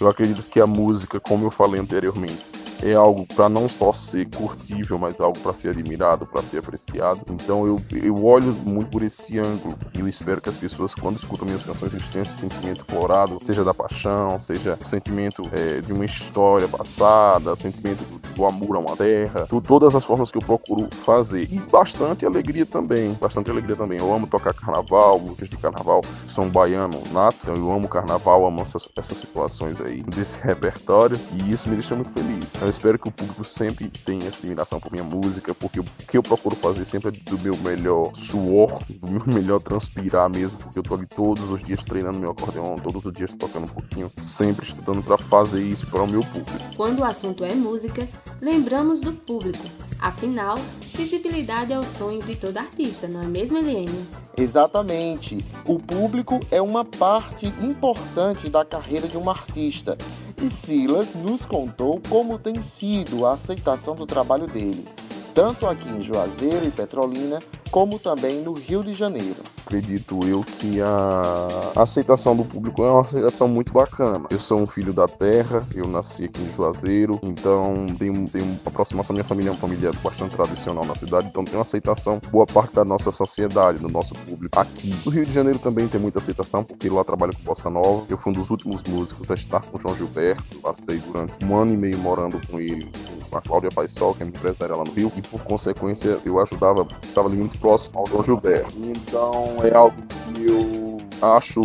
Eu 0.00 0.08
acredito 0.08 0.42
que 0.42 0.58
a 0.58 0.66
música, 0.66 1.20
como 1.20 1.44
eu 1.44 1.50
falei 1.50 1.80
anteriormente, 1.80 2.55
é 2.82 2.94
algo 2.94 3.26
para 3.26 3.48
não 3.48 3.68
só 3.68 3.92
ser 3.92 4.28
curtível, 4.28 4.98
mas 4.98 5.20
algo 5.20 5.38
para 5.38 5.52
ser 5.54 5.70
admirado, 5.70 6.26
para 6.26 6.42
ser 6.42 6.58
apreciado. 6.58 7.20
Então 7.30 7.66
eu, 7.66 7.80
eu 8.02 8.24
olho 8.24 8.52
muito 8.64 8.90
por 8.90 9.02
esse 9.02 9.38
ângulo 9.38 9.76
e 9.94 10.00
eu 10.00 10.08
espero 10.08 10.40
que 10.40 10.48
as 10.48 10.56
pessoas, 10.56 10.94
quando 10.94 11.16
escutam 11.16 11.46
minhas 11.46 11.64
canções, 11.64 11.92
tenham 12.10 12.24
esse 12.24 12.40
sentimento 12.40 12.84
florado, 12.86 13.38
seja 13.42 13.64
da 13.64 13.74
paixão, 13.74 14.38
seja 14.38 14.78
o 14.84 14.88
sentimento 14.88 15.42
é, 15.52 15.80
de 15.80 15.92
uma 15.92 16.04
história 16.04 16.68
passada, 16.68 17.56
sentimento 17.56 18.02
do, 18.04 18.34
do 18.34 18.46
amor 18.46 18.76
a 18.76 18.80
uma 18.80 18.96
terra, 18.96 19.46
tu, 19.48 19.60
todas 19.60 19.94
as 19.94 20.04
formas 20.04 20.30
que 20.30 20.38
eu 20.38 20.42
procuro 20.42 20.88
fazer. 21.04 21.48
E 21.50 21.58
bastante 21.58 22.26
alegria 22.26 22.66
também, 22.66 23.12
bastante 23.14 23.50
alegria 23.50 23.76
também. 23.76 23.98
Eu 23.98 24.12
amo 24.12 24.26
tocar 24.26 24.52
carnaval, 24.54 25.18
músicas 25.18 25.48
de 25.48 25.56
carnaval, 25.56 26.00
um 26.38 26.48
baiano 26.50 27.02
nato, 27.12 27.38
então 27.42 27.54
eu 27.54 27.72
amo 27.72 27.88
carnaval, 27.88 28.46
amo 28.46 28.60
essas, 28.60 28.88
essas 28.96 29.16
situações 29.18 29.80
aí 29.80 30.02
desse 30.02 30.38
repertório 30.44 31.18
e 31.32 31.52
isso 31.52 31.68
me 31.68 31.76
deixa 31.76 31.94
muito 31.94 32.12
feliz. 32.12 32.54
Eu 32.66 32.70
espero 32.70 32.98
que 32.98 33.06
o 33.06 33.12
público 33.12 33.44
sempre 33.44 33.88
tenha 33.88 34.26
essa 34.26 34.40
admiração 34.40 34.80
por 34.80 34.90
minha 34.90 35.04
música, 35.04 35.54
porque 35.54 35.78
o 35.78 35.84
que 35.84 36.18
eu 36.18 36.22
procuro 36.22 36.56
fazer 36.56 36.84
sempre 36.84 37.10
é 37.10 37.30
do 37.30 37.38
meu 37.38 37.56
melhor 37.58 38.10
suor, 38.16 38.80
do 38.88 39.08
meu 39.08 39.22
melhor 39.24 39.60
transpirar 39.60 40.28
mesmo, 40.28 40.58
porque 40.58 40.76
eu 40.80 40.82
tô 40.82 40.94
ali 40.94 41.06
todos 41.06 41.48
os 41.48 41.62
dias 41.62 41.84
treinando 41.84 42.18
meu 42.18 42.32
acordeon, 42.32 42.74
todos 42.78 43.06
os 43.06 43.12
dias 43.12 43.36
tocando 43.36 43.66
um 43.66 43.68
pouquinho, 43.68 44.10
sempre 44.12 44.66
estudando 44.66 45.00
para 45.00 45.16
fazer 45.16 45.62
isso 45.62 45.86
para 45.86 46.02
o 46.02 46.08
meu 46.08 46.22
público. 46.22 46.74
Quando 46.76 46.98
o 46.98 47.04
assunto 47.04 47.44
é 47.44 47.54
música, 47.54 48.08
lembramos 48.40 49.00
do 49.00 49.12
público. 49.12 49.64
Afinal, 50.00 50.56
visibilidade 50.96 51.74
é 51.74 51.78
o 51.78 51.82
sonho 51.82 52.22
de 52.22 52.34
todo 52.34 52.56
artista, 52.56 53.06
não 53.06 53.20
é 53.20 53.26
mesmo, 53.26 53.58
Eliane? 53.58 54.06
Exatamente. 54.34 55.44
O 55.66 55.78
público 55.78 56.40
é 56.50 56.60
uma 56.60 56.86
parte 56.86 57.46
importante 57.46 58.48
da 58.48 58.64
carreira 58.64 59.06
de 59.06 59.18
um 59.18 59.28
artista. 59.28 59.96
E 60.40 60.50
Silas 60.50 61.14
nos 61.14 61.44
contou 61.44 62.00
como 62.08 62.38
tem 62.38 62.62
sido 62.62 63.26
a 63.26 63.34
aceitação 63.34 63.94
do 63.94 64.06
trabalho 64.06 64.46
dele, 64.46 64.86
tanto 65.34 65.66
aqui 65.66 65.88
em 65.88 66.02
Juazeiro 66.02 66.66
e 66.66 66.70
Petrolina, 66.70 67.40
como 67.70 67.98
também 67.98 68.42
no 68.42 68.52
Rio 68.52 68.82
de 68.82 68.94
Janeiro. 68.94 69.36
acredito 69.66 70.20
eu 70.26 70.44
que 70.44 70.80
a 70.80 71.72
aceitação 71.74 72.36
do 72.36 72.44
público 72.44 72.82
é 72.84 72.90
uma 72.90 73.00
aceitação 73.00 73.48
muito 73.48 73.72
bacana. 73.72 74.26
Eu 74.30 74.38
sou 74.38 74.60
um 74.60 74.66
filho 74.66 74.92
da 74.92 75.08
terra, 75.08 75.66
eu 75.74 75.86
nasci 75.86 76.24
aqui 76.24 76.40
em 76.40 76.50
Juazeiro, 76.50 77.18
então 77.22 77.74
tenho, 77.98 78.14
uma 78.14 78.58
aproximação. 78.64 79.12
Minha 79.12 79.24
família 79.24 79.50
é 79.50 79.52
uma 79.52 79.58
família 79.58 79.90
bastante 80.02 80.36
tradicional 80.36 80.84
na 80.84 80.94
cidade, 80.94 81.28
então 81.28 81.44
tem 81.44 81.54
uma 81.54 81.62
aceitação 81.62 82.20
boa 82.30 82.46
parte 82.46 82.74
da 82.74 82.84
nossa 82.84 83.10
sociedade, 83.10 83.78
do 83.78 83.88
nosso 83.88 84.14
público 84.14 84.58
aqui. 84.58 84.94
No 85.04 85.10
Rio 85.10 85.26
de 85.26 85.32
Janeiro 85.32 85.58
também 85.58 85.88
tem 85.88 86.00
muita 86.00 86.18
aceitação, 86.18 86.62
porque 86.62 86.88
lá 86.88 87.02
trabalho 87.04 87.36
com 87.36 87.42
Bossa 87.42 87.68
Nova. 87.68 88.04
Eu 88.08 88.16
fui 88.16 88.32
um 88.32 88.34
dos 88.34 88.50
últimos 88.50 88.82
músicos 88.84 89.30
a 89.30 89.34
estar 89.34 89.60
com 89.60 89.76
o 89.76 89.80
João 89.80 89.96
Gilberto, 89.96 90.58
passei 90.58 90.98
durante 90.98 91.44
um 91.44 91.56
ano 91.56 91.72
e 91.72 91.76
meio 91.76 91.98
morando 91.98 92.40
com 92.46 92.60
ele, 92.60 92.88
com 93.28 93.38
a 93.38 93.42
Cláudia 93.42 93.70
Paisol, 93.74 94.14
que 94.14 94.22
é 94.22 94.26
minha 94.26 94.36
empresária 94.36 94.76
lá 94.76 94.84
no 94.84 94.92
Rio, 94.92 95.12
e 95.16 95.22
por 95.22 95.40
consequência 95.42 96.20
eu 96.24 96.38
ajudava, 96.40 96.86
estava 97.02 97.28
ali 97.28 97.36
muito 97.36 97.55
próximo 97.56 98.00
ao 98.00 98.06
João 98.06 98.22
Gilberto. 98.22 98.72
Então 98.78 99.56
é 99.64 99.74
algo 99.74 99.96
que 100.34 100.46
eu 100.46 100.98
acho 101.22 101.60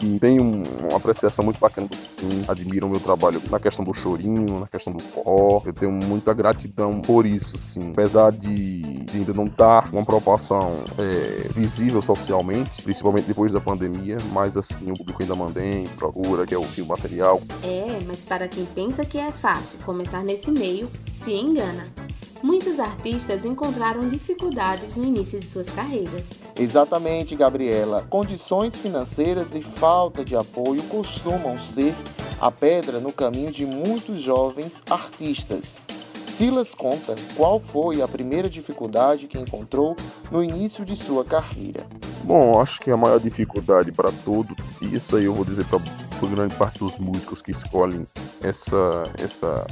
que 0.00 0.18
tem 0.18 0.40
uma 0.40 0.96
apreciação 0.96 1.44
muito 1.44 1.60
bacana 1.60 1.86
do 1.86 1.96
sim, 1.96 2.44
admiram 2.48 2.88
o 2.88 2.90
meu 2.90 3.00
trabalho 3.00 3.40
na 3.50 3.60
questão 3.60 3.84
do 3.84 3.92
chorinho, 3.92 4.60
na 4.60 4.66
questão 4.66 4.94
do 4.94 5.02
forró. 5.02 5.62
Eu 5.66 5.74
tenho 5.74 5.92
muita 5.92 6.32
gratidão 6.32 7.00
por 7.02 7.26
isso, 7.26 7.58
sim. 7.58 7.90
Apesar 7.92 8.32
de, 8.32 8.80
de 8.80 9.18
ainda 9.18 9.34
não 9.34 9.44
estar 9.44 9.90
uma 9.92 10.04
proporção 10.04 10.72
é, 10.98 11.48
visível 11.48 12.00
socialmente, 12.00 12.80
principalmente 12.80 13.26
depois 13.26 13.52
da 13.52 13.60
pandemia, 13.60 14.16
mas 14.32 14.56
assim, 14.56 14.90
o 14.90 14.96
público 14.96 15.22
ainda 15.22 15.36
mantém, 15.36 15.86
procura, 15.98 16.46
quer 16.46 16.56
ouvir 16.56 16.80
o 16.80 16.86
material. 16.86 17.42
É, 17.62 18.00
mas 18.06 18.24
para 18.24 18.48
quem 18.48 18.64
pensa 18.64 19.04
que 19.04 19.18
é 19.18 19.30
fácil 19.30 19.78
começar 19.84 20.24
nesse 20.24 20.50
meio, 20.50 20.88
se 21.12 21.32
engana. 21.32 21.84
Muitos 22.42 22.80
artistas 22.80 23.44
encontraram 23.44 24.08
dificuldades 24.08 24.96
no 24.96 25.04
início 25.04 25.38
de 25.38 25.48
suas 25.48 25.68
carreiras. 25.68 26.24
Exatamente, 26.56 27.36
Gabriela. 27.36 28.06
Condições 28.08 28.74
financeiras 28.76 29.54
e 29.54 29.62
falta 29.62 30.24
de 30.24 30.34
apoio 30.34 30.82
costumam 30.84 31.60
ser 31.60 31.94
a 32.40 32.50
pedra 32.50 32.98
no 32.98 33.12
caminho 33.12 33.52
de 33.52 33.66
muitos 33.66 34.22
jovens 34.22 34.82
artistas. 34.88 35.76
Silas 36.26 36.74
conta 36.74 37.14
qual 37.36 37.60
foi 37.60 38.00
a 38.00 38.08
primeira 38.08 38.48
dificuldade 38.48 39.26
que 39.26 39.38
encontrou 39.38 39.94
no 40.30 40.42
início 40.42 40.84
de 40.86 40.96
sua 40.96 41.22
carreira. 41.22 41.86
Bom, 42.24 42.58
acho 42.58 42.80
que 42.80 42.90
a 42.90 42.96
maior 42.96 43.20
dificuldade 43.20 43.92
para 43.92 44.10
todo, 44.24 44.56
isso 44.80 45.16
aí 45.16 45.24
eu 45.24 45.34
vou 45.34 45.44
dizer 45.44 45.66
para 45.66 45.78
grande 46.28 46.54
parte 46.54 46.78
dos 46.78 46.98
músicos 46.98 47.42
que 47.42 47.50
escolhem 47.50 48.06
essa, 48.42 49.04
essa 49.22 49.66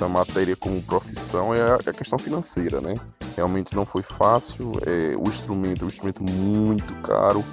essa 0.00 0.08
matéria 0.08 0.56
como 0.56 0.80
profissão 0.82 1.54
é 1.54 1.60
a, 1.60 1.78
é 1.84 1.90
a 1.90 1.92
questão 1.92 2.18
financeira, 2.18 2.80
né? 2.80 2.94
Realmente 3.36 3.74
não 3.74 3.84
foi 3.84 4.02
fácil. 4.02 4.72
É, 4.86 5.14
o 5.14 5.28
instrumento 5.28 5.82
é 5.82 5.84
um 5.84 5.88
instrumento 5.88 6.22
muito 6.22 6.94
caro, 7.02 7.44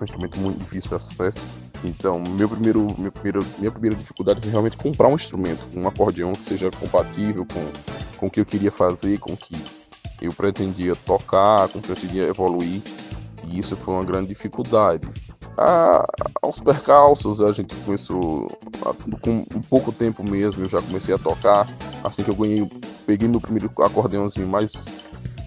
um 0.00 0.04
instrumento 0.04 0.36
muito 0.40 0.58
difícil 0.58 0.88
de 0.88 0.94
acesso. 0.96 1.46
Então, 1.84 2.20
meu 2.20 2.48
primeiro, 2.48 2.88
meu 2.98 3.12
primeiro, 3.12 3.38
minha 3.56 3.70
primeira 3.70 3.94
dificuldade 3.94 4.40
foi 4.40 4.50
realmente 4.50 4.76
comprar 4.76 5.06
um 5.06 5.14
instrumento, 5.14 5.64
um 5.76 5.86
acordeão 5.86 6.32
que 6.32 6.42
seja 6.42 6.72
compatível 6.72 7.46
com, 7.46 8.18
com 8.18 8.26
o 8.26 8.30
que 8.30 8.40
eu 8.40 8.46
queria 8.46 8.72
fazer, 8.72 9.20
com 9.20 9.34
o 9.34 9.36
que 9.36 9.54
eu 10.20 10.32
pretendia 10.32 10.96
tocar, 10.96 11.68
com 11.68 11.78
o 11.78 11.82
que 11.82 11.90
eu 11.90 11.96
queria 11.96 12.24
evoluir. 12.24 12.82
E 13.46 13.60
isso 13.60 13.76
foi 13.76 13.94
uma 13.94 14.04
grande 14.04 14.26
dificuldade 14.28 15.06
a, 15.62 16.04
aos 16.42 16.60
percalços, 16.60 17.40
a 17.40 17.52
gente 17.52 17.74
começou 17.76 18.50
a, 18.84 18.94
com 19.18 19.44
um 19.54 19.60
pouco 19.62 19.92
tempo 19.92 20.22
mesmo, 20.22 20.64
eu 20.64 20.68
já 20.68 20.82
comecei 20.82 21.14
a 21.14 21.18
tocar. 21.18 21.68
Assim 22.02 22.22
que 22.22 22.30
eu 22.30 22.34
ganhei, 22.34 22.68
peguei 23.06 23.28
meu 23.28 23.40
primeiro 23.40 23.70
acordeãozinho 23.78 24.48
mais 24.48 24.86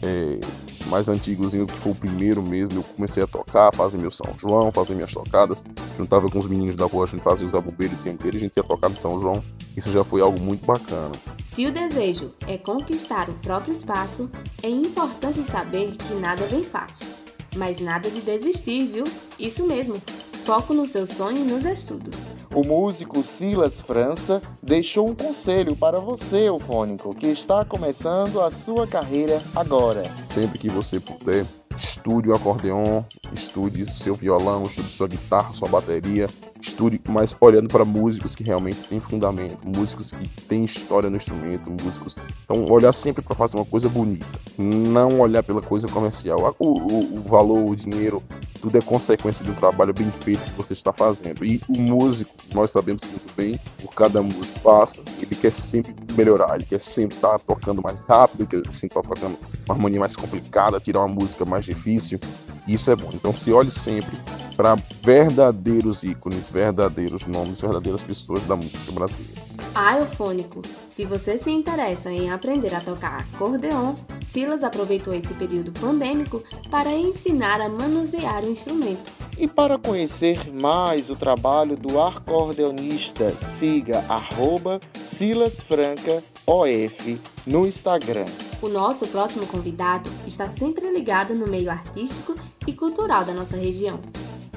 é, 0.02 0.40
mais 0.88 1.10
antigozinho, 1.10 1.66
que 1.66 1.74
foi 1.74 1.92
o 1.92 1.96
primeiro 1.96 2.42
mesmo, 2.42 2.80
eu 2.80 2.84
comecei 2.84 3.24
a 3.24 3.28
tocar, 3.28 3.74
fazer 3.74 3.98
meu 3.98 4.12
São 4.12 4.34
João, 4.38 4.72
fazer 4.72 4.94
minhas 4.94 5.12
tocadas. 5.12 5.64
Juntava 5.98 6.30
com 6.30 6.40
os 6.40 6.48
meninos 6.48 6.76
da 6.76 6.86
rua, 6.86 7.06
a 7.06 7.08
gente 7.08 7.24
fazia 7.24 7.46
os 7.46 7.56
abobeiros 7.56 7.98
e 8.06 8.10
inteiro, 8.10 8.38
a 8.38 8.40
gente 8.40 8.58
ia 8.58 8.64
tocar 8.64 8.90
no 8.90 8.98
São 8.98 9.20
João. 9.20 9.44
Isso 9.76 9.92
já 9.92 10.04
foi 10.04 10.22
algo 10.22 10.40
muito 10.40 10.66
bacana. 10.66 11.12
Se 11.44 11.66
o 11.66 11.72
desejo 11.72 12.32
é 12.48 12.58
conquistar 12.58 13.30
o 13.30 13.34
próprio 13.34 13.74
espaço, 13.74 14.30
é 14.62 14.70
importante 14.70 15.44
saber 15.44 15.92
que 15.92 16.14
nada 16.16 16.46
vem 16.46 16.64
fácil. 16.64 17.25
Mas 17.56 17.80
nada 17.80 18.10
de 18.10 18.22
desistir, 18.22 18.86
viu? 18.86 19.04
Isso 19.40 19.66
mesmo. 19.66 20.02
Foco 20.46 20.74
no 20.74 20.86
seu 20.86 21.08
sonho 21.08 21.38
e 21.38 21.44
nos 21.44 21.66
estudos. 21.66 22.16
O 22.54 22.64
músico 22.64 23.24
Silas 23.24 23.82
França 23.82 24.42
deixou 24.62 25.10
um 25.10 25.16
conselho 25.16 25.76
para 25.76 26.00
você, 26.00 26.48
eufônico, 26.48 27.16
que 27.16 27.28
está 27.28 27.66
começando 27.66 28.40
a 28.40 28.52
sua 28.52 28.86
carreira 28.88 29.42
agora. 29.56 30.04
Sempre 30.28 30.60
que 30.60 30.70
você 30.70 31.00
puder, 31.00 31.46
estude 31.78 32.30
o 32.30 32.36
acordeon, 32.36 33.04
estude 33.34 33.90
seu 33.92 34.16
violão, 34.16 34.64
estude 34.64 34.92
sua 34.92 35.08
guitarra, 35.08 35.54
sua 35.54 35.68
bateria, 35.68 36.28
estude, 36.62 37.00
mas 37.08 37.36
olhando 37.40 37.68
para 37.68 37.86
músicos 37.86 38.36
que 38.36 38.44
realmente 38.44 38.88
têm 38.88 39.00
fundamento, 39.00 39.66
músicos 39.66 40.12
que 40.12 40.28
têm 40.44 40.66
história 40.66 41.10
no 41.10 41.18
instrumento, 41.18 41.70
músicos. 41.70 42.18
Então, 42.44 42.66
olhar 42.70 42.94
sempre 42.94 43.22
para 43.22 43.36
fazer 43.36 43.58
uma 43.58 43.66
coisa 43.66 43.90
bonita, 43.90 44.26
não 44.58 45.20
olhar 45.20 45.44
pela 45.44 45.62
coisa 45.62 45.88
comercial. 45.88 46.56
O, 46.60 46.80
o, 46.80 47.18
o 47.18 47.22
valor, 47.22 47.70
o 47.70 47.76
dinheiro, 47.76 48.22
tudo 48.62 48.78
é 48.78 48.82
consequência 48.82 49.44
de 49.44 49.52
um 49.52 49.56
trabalho 49.56 49.94
bem 49.94 50.10
feito 50.10 50.44
que 50.44 50.58
você 50.58 50.74
está 50.74 50.92
fazendo. 50.92 51.46
E 51.46 51.62
o 51.70 51.80
músico, 51.80 52.32
nós 52.54 52.72
sabemos 52.72 53.04
muito 53.04 53.34
bem, 53.36 53.60
por 53.82 53.94
cada 53.94 54.22
músico 54.22 54.60
passa, 54.62 55.04
ele 55.22 55.36
quer 55.36 55.52
sempre 55.52 55.94
melhorar, 56.16 56.56
ele 56.56 56.66
quer 56.66 56.80
sempre 56.80 57.16
estar 57.16 57.38
tocando 57.40 57.82
mais 57.82 58.02
rápido, 58.02 58.42
ele 58.42 58.64
quer 58.64 58.74
sempre 58.74 58.98
estar 58.98 59.08
tocando 59.08 59.38
uma 59.66 59.76
harmonia 59.76 60.00
mais 60.00 60.16
complicada, 60.16 60.80
tirar 60.80 61.00
uma 61.00 61.08
música 61.08 61.46
mais 61.46 61.65
difícil. 61.66 62.20
Isso 62.68 62.92
é 62.92 62.96
bom. 62.96 63.10
Então 63.14 63.34
se 63.34 63.52
olhe 63.52 63.72
sempre 63.72 64.18
para 64.56 64.76
verdadeiros 65.04 66.04
ícones, 66.04 66.48
verdadeiros 66.48 67.26
nomes, 67.26 67.60
verdadeiras 67.60 68.04
pessoas 68.04 68.44
da 68.44 68.56
música 68.56 68.92
brasileira. 68.92 69.42
Ah, 69.74 70.00
Eufônico, 70.00 70.62
se 70.88 71.06
você 71.06 71.38
se 71.38 71.52
interessa 71.52 72.10
em 72.10 72.32
aprender 72.32 72.74
a 72.74 72.80
tocar 72.80 73.20
acordeon, 73.20 73.96
Silas 74.26 74.64
aproveitou 74.64 75.14
esse 75.14 75.34
período 75.34 75.74
pandêmico 75.74 76.42
para 76.72 76.94
ensinar 76.94 77.60
a 77.60 77.68
manusear 77.68 78.46
o 78.46 78.50
instrumento. 78.50 79.12
E 79.38 79.48
para 79.48 79.78
conhecer 79.78 80.50
mais 80.50 81.10
o 81.10 81.16
trabalho 81.16 81.76
do 81.76 82.02
acordeonista, 82.02 83.36
siga 83.58 84.00
arroba 84.08 84.80
silasfrancaof 85.06 87.20
no 87.46 87.68
Instagram. 87.68 88.45
O 88.62 88.70
nosso 88.70 89.08
próximo 89.08 89.46
convidado 89.48 90.10
está 90.26 90.48
sempre 90.48 90.90
ligado 90.92 91.36
no 91.36 91.48
meio 91.48 91.70
artístico 91.70 92.36
e 92.66 92.74
cultural 92.74 93.26
da 93.26 93.34
nossa 93.34 93.58
região. 93.58 94.00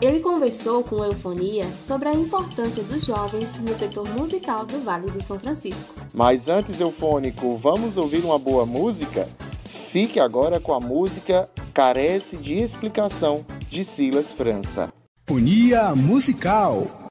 Ele 0.01 0.21
conversou 0.21 0.85
com 0.85 1.05
Eufonia 1.05 1.65
sobre 1.77 2.09
a 2.09 2.15
importância 2.15 2.83
dos 2.85 3.05
jovens 3.05 3.57
no 3.57 3.75
setor 3.75 4.09
musical 4.11 4.65
do 4.65 4.79
Vale 4.85 5.11
do 5.11 5.23
São 5.23 5.41
Francisco. 5.41 5.93
Mas 6.15 6.47
antes, 6.47 6.79
Eufônico, 6.81 7.57
vamos 7.57 7.97
ouvir 7.97 8.25
uma 8.25 8.39
boa 8.39 8.65
música? 8.65 9.29
Fique 9.65 10.21
agora 10.21 10.61
com 10.61 10.73
a 10.73 10.79
música 10.79 11.51
Carece 11.75 12.37
de 12.37 12.55
Explicação, 12.55 13.45
de 13.69 13.85
Silas 13.85 14.33
França. 14.33 14.89
Unia 15.29 15.95
Musical 15.97 17.08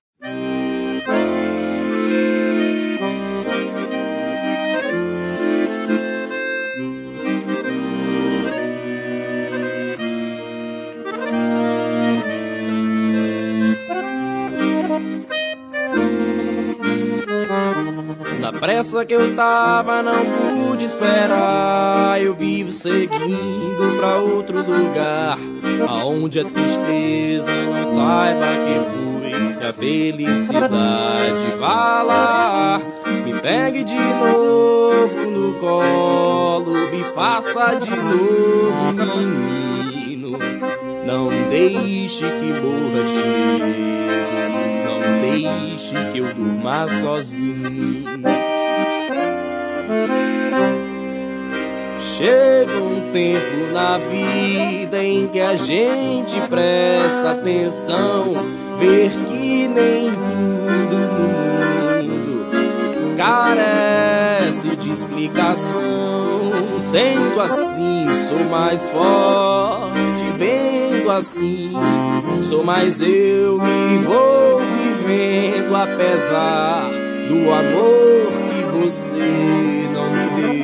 Na 18.48 18.54
pressa 18.54 19.04
que 19.04 19.14
eu 19.14 19.36
tava, 19.36 20.02
não 20.02 20.24
pude 20.70 20.86
esperar. 20.86 22.18
Eu 22.22 22.34
vivo 22.34 22.72
seguindo 22.72 23.98
pra 24.00 24.20
outro 24.20 24.60
lugar, 24.60 25.38
aonde 25.86 26.40
a 26.40 26.46
tristeza 26.46 27.52
não 27.52 27.86
saiba 27.86 28.46
que 28.64 28.80
fui. 28.90 29.68
A 29.68 29.74
felicidade 29.74 31.58
vá 31.60 32.02
lá, 32.04 32.82
me 33.26 33.34
pegue 33.42 33.84
de 33.84 34.00
novo 34.00 35.30
no 35.30 35.54
colo, 35.56 36.72
me 36.90 37.04
faça 37.04 37.76
de 37.76 37.90
novo 37.90 38.94
menino. 38.94 40.40
Não 41.06 41.28
deixe 41.50 42.24
que 42.24 42.62
morra 42.62 43.04
de 43.04 43.14
medo, 43.28 44.77
deixe 45.58 45.96
que 46.12 46.20
eu 46.20 46.34
durma 46.34 46.88
sozinho. 47.02 48.06
Chega 52.00 52.74
um 52.74 53.12
tempo 53.12 53.74
na 53.74 53.98
vida 53.98 55.04
em 55.04 55.28
que 55.28 55.40
a 55.40 55.56
gente 55.56 56.40
presta 56.50 57.32
atenção, 57.32 58.34
ver 58.80 59.12
que 59.12 59.68
nem 59.68 60.10
tudo 60.10 60.98
no 61.14 61.28
mundo 62.04 63.16
carece 63.16 64.76
de 64.76 64.92
explicação. 64.92 65.82
Sendo 66.80 67.42
assim, 67.42 68.08
sou 68.28 68.44
mais 68.46 68.88
forte, 68.90 70.24
vendo 70.38 71.12
assim, 71.12 71.74
sou 72.42 72.64
mais 72.64 73.02
eu 73.02 73.60
e 73.62 73.98
vou 74.06 74.77
vivendo 75.08 75.74
apesar 75.74 76.90
do 77.30 77.50
amor 77.54 78.28
que 78.50 78.64
você 78.76 79.88
não 79.94 80.10
me 80.12 80.26
deu. 80.36 80.58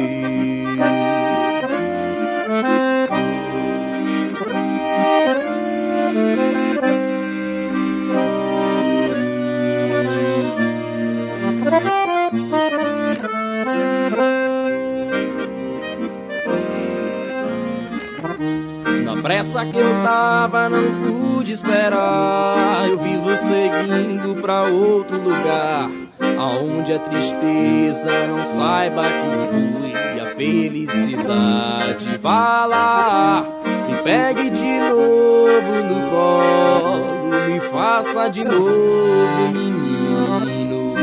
Na 19.06 19.22
pressa 19.22 19.66
que 19.66 19.78
eu 19.78 20.04
tava, 20.04 20.70
não 20.70 21.13
esperar. 21.52 22.88
Eu 22.88 22.98
vi 22.98 23.18
você 23.18 23.70
indo 23.88 24.36
pra 24.42 24.64
outro 24.64 25.22
lugar. 25.22 25.90
Aonde 26.38 26.94
a 26.94 27.00
tristeza 27.00 28.10
não 28.28 28.46
saiba 28.46 29.04
que 29.04 29.10
fui. 29.50 29.94
E 30.16 30.20
a 30.20 30.26
felicidade 30.26 32.18
vá 32.22 32.66
lá. 32.66 33.46
Me 33.88 33.96
pegue 34.04 34.50
de 34.50 34.80
novo 34.80 35.74
no 35.90 36.10
colo. 36.10 37.48
Me 37.48 37.60
faça 37.60 38.30
de 38.30 38.44
novo, 38.44 39.52
menino. 39.52 40.96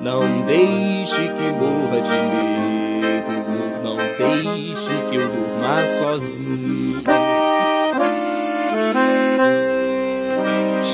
Não 0.00 0.42
deixe 0.46 1.16
que 1.16 1.52
morra 1.52 2.00
de 2.00 2.10
medo. 2.10 3.34
Não 3.82 3.96
deixe 3.96 4.90
que 5.10 5.16
eu 5.16 5.28
durma 5.28 5.86
sozinho. 5.98 7.73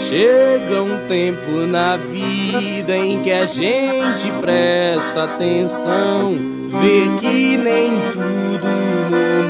Chega 0.09 0.83
um 0.83 1.07
tempo 1.09 1.67
na 1.69 1.97
vida 1.97 2.97
em 2.97 3.23
que 3.23 3.31
a 3.31 3.47
gente 3.47 4.31
presta 4.41 5.25
atenção, 5.25 6.35
vê 6.69 7.21
que 7.21 7.57
nem 7.57 7.91
tudo 8.13 8.67
no 8.67 9.17
mundo 9.17 9.41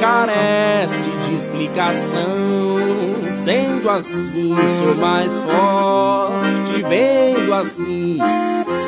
carece 0.00 1.08
de 1.24 1.34
explicação. 1.34 2.22
Sendo 3.30 3.88
assim, 3.88 4.54
sou 4.78 4.94
mais 4.96 5.36
forte, 5.38 6.82
vendo 6.82 7.54
assim, 7.54 8.18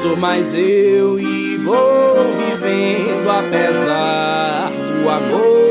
sou 0.02 0.16
mais 0.16 0.54
eu 0.54 1.18
e 1.18 1.56
vou 1.56 2.16
vivendo 2.36 3.30
apesar 3.30 4.70
do 4.70 5.08
amor 5.08 5.63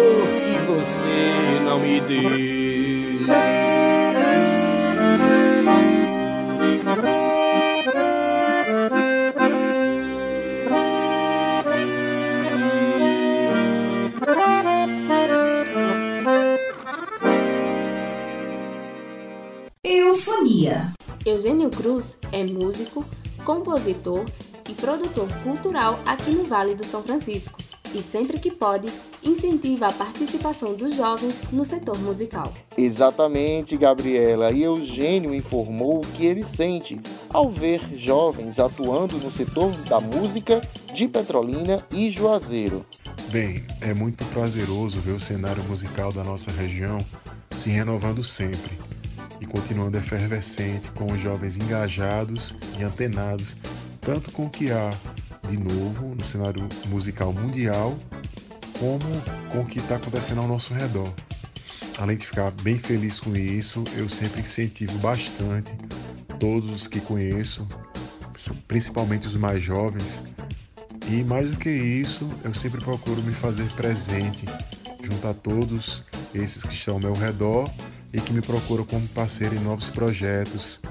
não 1.74 1.80
me 1.80 2.00
deu. 2.02 2.30
Eufonia. 19.84 20.94
Eugênio 21.26 21.70
Cruz 21.72 22.18
é 22.32 22.44
músico, 22.44 23.04
compositor 23.44 24.26
e 24.70 24.74
produtor 24.74 25.28
cultural 25.42 26.00
aqui 26.06 26.30
no 26.30 26.44
Vale 26.44 26.76
do 26.76 26.86
São 26.86 27.02
Francisco 27.02 27.58
e 27.96 28.04
sempre 28.04 28.38
que 28.38 28.52
pode 28.52 28.92
incentiva 29.24 29.88
a 29.88 29.94
participação 29.94 30.74
dos 30.76 30.96
jovens 30.96 31.44
no 31.52 31.64
setor 31.64 31.98
musical. 32.00 32.54
Exatamente, 32.78 33.78
Gabriela. 33.78 34.52
E 34.52 34.64
Eugênio 34.64 35.34
informou 35.34 35.98
o 35.98 36.08
que 36.08 36.26
ele 36.26 36.46
sente 36.46 37.00
ao 37.30 37.50
ver 37.50 37.82
jovens 37.96 38.60
atuando 38.60 39.18
no 39.18 39.32
setor 39.32 39.72
da 39.90 40.00
música 40.00 40.62
de 40.94 41.08
Petrolina 41.08 41.86
e 41.92 42.12
Juazeiro. 42.12 42.86
Bem, 43.30 43.66
é 43.82 43.94
muito 43.94 44.24
prazeroso 44.26 45.00
ver 45.00 45.14
o 45.14 45.20
cenário 45.20 45.64
musical 45.64 46.12
da 46.12 46.24
nossa 46.24 46.52
região 46.52 47.00
se 47.58 47.70
renovando 47.70 48.24
sempre 48.24 48.78
e 49.40 49.46
continuando 49.46 49.98
efervescente 49.98 50.92
com 50.92 51.12
os 51.12 51.20
jovens 51.20 51.56
engajados 51.58 52.56
e 52.78 52.84
antenados 52.84 53.56
tanto 54.04 54.32
com 54.32 54.46
o 54.46 54.50
que 54.50 54.70
há 54.72 54.92
de 55.48 55.58
novo 55.58 56.14
no 56.16 56.26
cenário 56.26 56.68
musical 56.88 57.34
mundial, 57.34 57.98
como 58.84 59.00
com 59.50 59.62
o 59.62 59.66
que 59.66 59.80
está 59.80 59.96
acontecendo 59.96 60.42
ao 60.42 60.48
nosso 60.48 60.74
redor. 60.74 61.08
Além 61.98 62.18
de 62.18 62.28
ficar 62.28 62.52
bem 62.64 62.78
feliz 62.80 63.18
com 63.18 63.34
isso, 63.34 63.82
eu 63.96 64.10
sempre 64.10 64.42
incentivo 64.42 64.98
bastante 64.98 65.72
todos 66.38 66.70
os 66.70 66.86
que 66.86 67.00
conheço, 67.00 67.66
principalmente 68.68 69.26
os 69.26 69.36
mais 69.36 69.64
jovens. 69.64 70.04
E 71.10 71.24
mais 71.24 71.50
do 71.50 71.58
que 71.58 71.70
isso, 71.70 72.28
eu 72.44 72.54
sempre 72.54 72.84
procuro 72.84 73.24
me 73.24 73.32
fazer 73.32 73.72
presente 73.72 74.44
junto 75.02 75.28
a 75.30 75.34
todos 75.34 76.04
esses 76.36 76.64
que 76.64 76.74
estão 76.74 76.96
ao 76.96 77.00
meu 77.00 77.14
redor 77.14 77.72
e 78.12 78.20
que 78.20 78.34
me 78.34 78.42
procuram 78.42 78.84
como 78.84 79.08
parceiro 79.10 79.56
em 79.56 79.60
novos 79.60 79.90
projetos, 79.90 80.82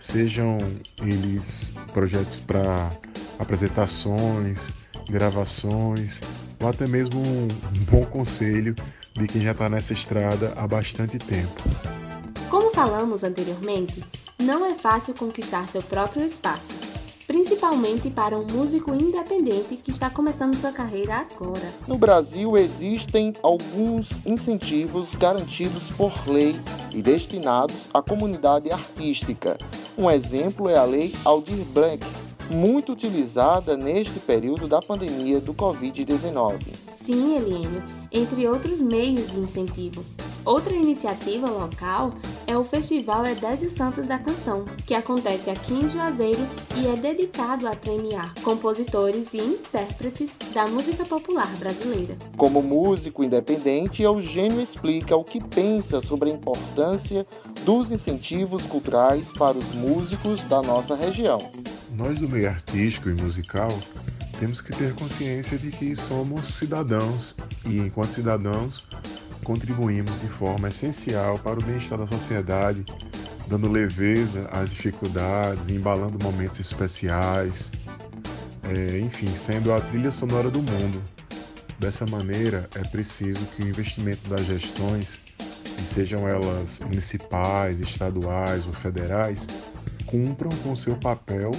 sejam 0.00 0.56
eles 1.02 1.74
projetos 1.92 2.38
para 2.38 2.90
apresentações, 3.38 4.74
gravações, 5.10 6.20
ou 6.60 6.68
até 6.68 6.86
mesmo 6.86 7.20
um 7.20 7.84
bom 7.90 8.04
conselho 8.06 8.74
de 9.14 9.26
quem 9.26 9.42
já 9.42 9.52
está 9.52 9.68
nessa 9.68 9.92
estrada 9.92 10.52
há 10.56 10.66
bastante 10.66 11.18
tempo. 11.18 11.62
Como 12.48 12.70
falamos 12.70 13.24
anteriormente, 13.24 14.02
não 14.40 14.66
é 14.66 14.74
fácil 14.74 15.14
conquistar 15.14 15.68
seu 15.68 15.82
próprio 15.82 16.24
espaço, 16.24 16.74
principalmente 17.26 18.10
para 18.10 18.38
um 18.38 18.46
músico 18.46 18.92
independente 18.92 19.76
que 19.76 19.90
está 19.90 20.10
começando 20.10 20.54
sua 20.56 20.72
carreira 20.72 21.14
agora. 21.16 21.72
No 21.86 21.96
Brasil 21.96 22.56
existem 22.56 23.34
alguns 23.42 24.20
incentivos 24.26 25.14
garantidos 25.14 25.90
por 25.90 26.12
lei 26.28 26.56
e 26.92 27.00
destinados 27.00 27.88
à 27.94 28.02
comunidade 28.02 28.70
artística. 28.70 29.58
Um 29.96 30.10
exemplo 30.10 30.68
é 30.68 30.76
a 30.76 30.84
Lei 30.84 31.14
Aldir 31.24 31.64
Blanc, 31.72 32.04
muito 32.50 32.92
utilizada 32.92 33.76
neste 33.76 34.20
período 34.20 34.68
da 34.68 34.80
pandemia 34.80 35.40
do 35.40 35.54
Covid-19. 35.54 36.60
Sim, 36.92 37.36
Eliênio, 37.36 37.82
entre 38.12 38.46
outros 38.46 38.80
meios 38.80 39.32
de 39.32 39.40
incentivo. 39.40 40.04
Outra 40.44 40.74
iniciativa 40.74 41.48
local 41.48 42.12
é 42.46 42.56
o 42.56 42.62
Festival 42.62 43.24
Edésio 43.24 43.68
Santos 43.68 44.08
da 44.08 44.18
Canção, 44.18 44.66
que 44.86 44.94
acontece 44.94 45.48
aqui 45.48 45.72
em 45.72 45.88
Juazeiro 45.88 46.40
e 46.76 46.86
é 46.86 46.94
dedicado 46.94 47.66
a 47.66 47.74
premiar 47.74 48.34
compositores 48.42 49.32
e 49.32 49.38
intérpretes 49.38 50.36
da 50.52 50.66
música 50.66 51.06
popular 51.06 51.50
brasileira. 51.56 52.14
Como 52.36 52.62
músico 52.62 53.24
independente, 53.24 54.02
Eugênio 54.02 54.60
explica 54.60 55.16
o 55.16 55.24
que 55.24 55.42
pensa 55.42 56.02
sobre 56.02 56.30
a 56.30 56.34
importância 56.34 57.26
dos 57.64 57.90
incentivos 57.90 58.66
culturais 58.66 59.32
para 59.32 59.56
os 59.56 59.72
músicos 59.74 60.44
da 60.44 60.60
nossa 60.60 60.94
região. 60.94 61.50
Nós 61.96 62.18
do 62.18 62.28
meio 62.28 62.48
artístico 62.48 63.08
e 63.08 63.14
musical 63.14 63.68
temos 64.40 64.60
que 64.60 64.72
ter 64.72 64.92
consciência 64.94 65.56
de 65.56 65.70
que 65.70 65.94
somos 65.94 66.46
cidadãos 66.46 67.36
e, 67.64 67.78
enquanto 67.78 68.08
cidadãos, 68.08 68.88
contribuímos 69.44 70.20
de 70.20 70.26
forma 70.26 70.68
essencial 70.68 71.38
para 71.38 71.60
o 71.60 71.62
bem-estar 71.62 71.96
da 71.96 72.06
sociedade, 72.08 72.84
dando 73.46 73.70
leveza 73.70 74.48
às 74.50 74.70
dificuldades, 74.70 75.68
embalando 75.68 76.18
momentos 76.20 76.58
especiais, 76.58 77.70
é, 78.64 78.98
enfim, 78.98 79.28
sendo 79.28 79.72
a 79.72 79.80
trilha 79.80 80.10
sonora 80.10 80.50
do 80.50 80.60
mundo. 80.60 81.00
Dessa 81.78 82.04
maneira, 82.06 82.68
é 82.74 82.82
preciso 82.82 83.46
que 83.54 83.62
o 83.62 83.68
investimento 83.68 84.28
das 84.28 84.44
gestões, 84.46 85.20
sejam 85.84 86.26
elas 86.26 86.80
municipais, 86.80 87.78
estaduais 87.78 88.66
ou 88.66 88.72
federais, 88.72 89.46
cumpram 90.06 90.50
com 90.62 90.74
seu 90.74 90.96
papel 90.96 91.50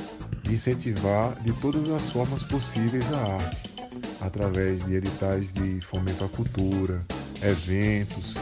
incentivar 0.53 1.34
de 1.41 1.51
todas 1.53 1.89
as 1.89 2.10
formas 2.10 2.43
possíveis 2.43 3.12
a 3.13 3.36
arte, 3.36 3.75
através 4.21 4.84
de 4.86 4.95
editais 4.95 5.53
de 5.53 5.79
fomento 5.81 6.23
à 6.23 6.29
cultura, 6.29 7.01
eventos 7.41 8.36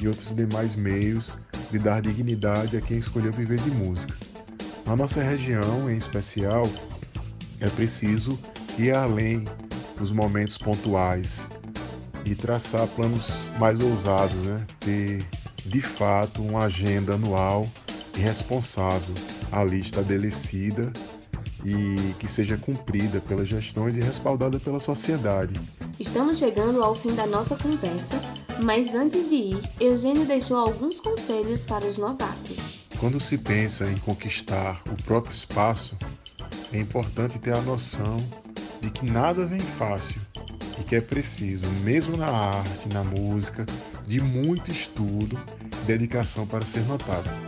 e 0.00 0.08
outros 0.08 0.34
demais 0.34 0.74
meios 0.74 1.38
de 1.70 1.78
dar 1.78 2.00
dignidade 2.00 2.76
a 2.76 2.80
quem 2.80 2.98
escolheu 2.98 3.32
viver 3.32 3.60
de 3.60 3.70
música. 3.70 4.14
Na 4.86 4.96
nossa 4.96 5.22
região, 5.22 5.90
em 5.90 5.96
especial, 5.96 6.62
é 7.60 7.68
preciso 7.68 8.38
ir 8.78 8.94
além 8.94 9.44
dos 9.98 10.12
momentos 10.12 10.56
pontuais 10.56 11.46
e 12.24 12.34
traçar 12.34 12.86
planos 12.88 13.50
mais 13.58 13.80
ousados, 13.80 14.36
né? 14.46 14.66
ter 14.80 15.26
de 15.66 15.80
fato 15.80 16.42
uma 16.42 16.64
agenda 16.64 17.14
anual 17.14 17.68
e 18.16 18.20
responsável 18.20 19.14
ali 19.52 19.80
estabelecida 19.80 20.92
e 21.64 22.14
que 22.18 22.30
seja 22.30 22.56
cumprida 22.56 23.20
pelas 23.20 23.48
gestões 23.48 23.96
e 23.96 24.00
respaldada 24.00 24.60
pela 24.60 24.80
sociedade. 24.80 25.60
Estamos 25.98 26.38
chegando 26.38 26.82
ao 26.82 26.94
fim 26.94 27.14
da 27.14 27.26
nossa 27.26 27.56
conversa, 27.56 28.20
Mas 28.60 28.92
antes 28.92 29.28
de 29.28 29.36
ir, 29.36 29.70
Eugênio 29.78 30.24
deixou 30.24 30.56
alguns 30.56 31.00
conselhos 31.00 31.64
para 31.64 31.86
os 31.86 31.96
novatos. 31.96 32.74
Quando 32.98 33.20
se 33.20 33.38
pensa 33.38 33.86
em 33.86 33.96
conquistar 33.98 34.82
o 34.90 35.00
próprio 35.04 35.32
espaço, 35.32 35.96
é 36.72 36.78
importante 36.80 37.38
ter 37.38 37.56
a 37.56 37.60
noção 37.62 38.16
de 38.80 38.90
que 38.90 39.08
nada 39.08 39.46
vem 39.46 39.60
fácil 39.60 40.20
e 40.80 40.82
que 40.82 40.96
é 40.96 41.00
preciso, 41.00 41.68
mesmo 41.84 42.16
na 42.16 42.26
arte, 42.26 42.88
na 42.92 43.04
música, 43.04 43.64
de 44.06 44.20
muito 44.20 44.70
estudo 44.72 45.38
e 45.60 45.86
dedicação 45.86 46.46
para 46.46 46.64
ser 46.66 46.82
notado. 46.86 47.47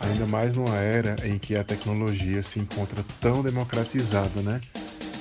Ainda 0.00 0.26
mais 0.26 0.54
numa 0.54 0.76
era 0.76 1.16
em 1.26 1.38
que 1.38 1.56
a 1.56 1.64
tecnologia 1.64 2.42
se 2.42 2.58
encontra 2.58 3.04
tão 3.20 3.42
democratizada, 3.42 4.40
né? 4.42 4.60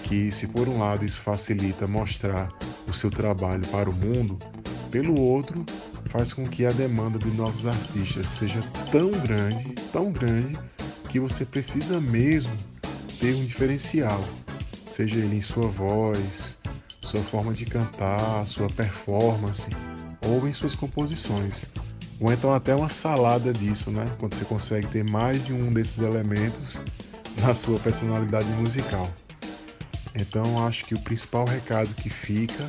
Que 0.04 0.32
se 0.32 0.48
por 0.48 0.68
um 0.68 0.80
lado 0.80 1.06
isso 1.06 1.20
facilita 1.22 1.88
mostrar 1.88 2.52
o 2.88 2.94
seu 2.94 3.10
trabalho 3.10 3.66
para 3.68 3.90
o 3.90 3.94
mundo, 3.94 4.38
pelo 4.92 5.20
outro 5.20 5.66
faz 6.12 6.32
com 6.32 6.48
que 6.48 6.66
a 6.66 6.72
demanda 6.72 7.20
de 7.20 7.30
novos 7.36 7.68
artistas 7.68 8.26
seja 8.28 8.62
tão 8.92 9.12
grande, 9.12 9.74
tão 9.92 10.12
grande, 10.12 10.58
que 11.10 11.20
você 11.20 11.44
precisa 11.44 12.00
mesmo 12.00 12.54
ter 13.20 13.36
um 13.36 13.46
diferencial, 13.46 14.24
seja 14.92 15.18
ele 15.18 15.38
em 15.38 15.42
sua 15.42 15.68
voz, 15.68 16.58
sua 17.02 17.22
forma 17.22 17.54
de 17.54 17.66
cantar, 17.66 18.46
sua 18.46 18.68
performance 18.68 19.68
ou 20.26 20.48
em 20.48 20.54
suas 20.54 20.76
composições. 20.76 21.66
Ou 22.20 22.32
então 22.32 22.54
até 22.54 22.74
uma 22.74 22.90
salada 22.90 23.52
disso, 23.52 23.92
né? 23.92 24.06
Quando 24.20 24.36
você 24.36 24.46
consegue 24.46 24.88
ter 24.88 25.04
mais 25.04 25.46
de 25.46 25.54
um 25.54 25.72
desses 25.72 26.00
elementos 26.00 26.80
na 27.42 27.54
sua 27.54 27.78
personalidade 27.80 28.48
musical. 28.54 29.10
Então 30.16 30.66
acho 30.66 30.86
que 30.86 30.96
o 30.96 31.00
principal 31.00 31.46
recado 31.46 31.94
que 31.96 32.10
fica 32.10 32.64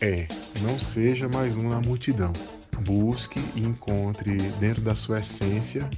é: 0.00 0.28
não 0.62 0.78
seja 0.78 1.28
mais 1.28 1.56
um 1.56 1.68
na 1.68 1.80
multidão. 1.80 2.32
Busque 2.80 3.40
e 3.54 3.60
encontre 3.60 4.36
dentro 4.58 4.82
da 4.82 4.94
sua 4.94 5.20
essência 5.20 5.88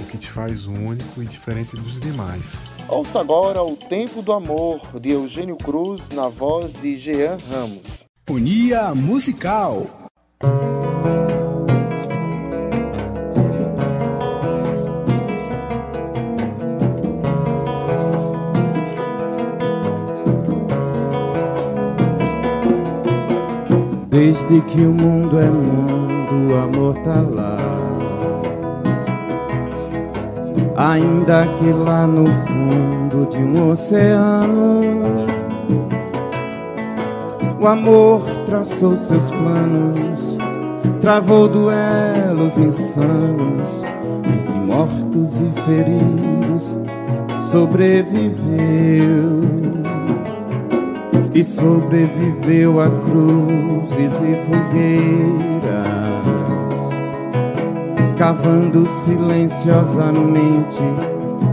o 0.00 0.04
que 0.06 0.18
te 0.18 0.30
faz 0.30 0.66
único 0.66 1.22
e 1.22 1.26
diferente 1.26 1.74
dos 1.76 1.98
demais. 1.98 2.54
Ouça 2.88 3.20
agora 3.20 3.62
O 3.62 3.76
Tempo 3.76 4.22
do 4.22 4.32
Amor, 4.32 4.80
de 5.00 5.10
Eugênio 5.10 5.56
Cruz, 5.56 6.08
na 6.10 6.28
voz 6.28 6.72
de 6.74 6.96
Jean 6.96 7.36
Ramos. 7.50 8.06
Unia 8.28 8.94
Musical. 8.94 9.97
Desde 24.18 24.60
que 24.62 24.80
o 24.80 24.90
mundo 24.92 25.38
é 25.38 25.48
mundo, 25.48 26.50
o 26.50 26.56
amor 26.56 26.96
tá 27.04 27.20
lá. 27.20 27.56
Ainda 30.76 31.46
que 31.56 31.70
lá 31.70 32.04
no 32.04 32.26
fundo 32.26 33.28
de 33.30 33.38
um 33.38 33.70
oceano, 33.70 34.80
o 37.60 37.66
amor 37.68 38.22
traçou 38.44 38.96
seus 38.96 39.30
planos, 39.30 40.36
travou 41.00 41.46
duelos 41.46 42.58
insanos, 42.58 43.84
entre 44.26 44.58
mortos 44.66 45.40
e 45.40 45.48
feridos, 45.62 46.76
sobreviveu 47.38 48.38
e 51.38 51.44
sobreviveu 51.44 52.80
a 52.80 52.90
cruzes 52.90 54.12
e 54.22 54.34
fogueiras, 54.44 55.68
cavando 58.18 58.84
silenciosamente 59.04 60.82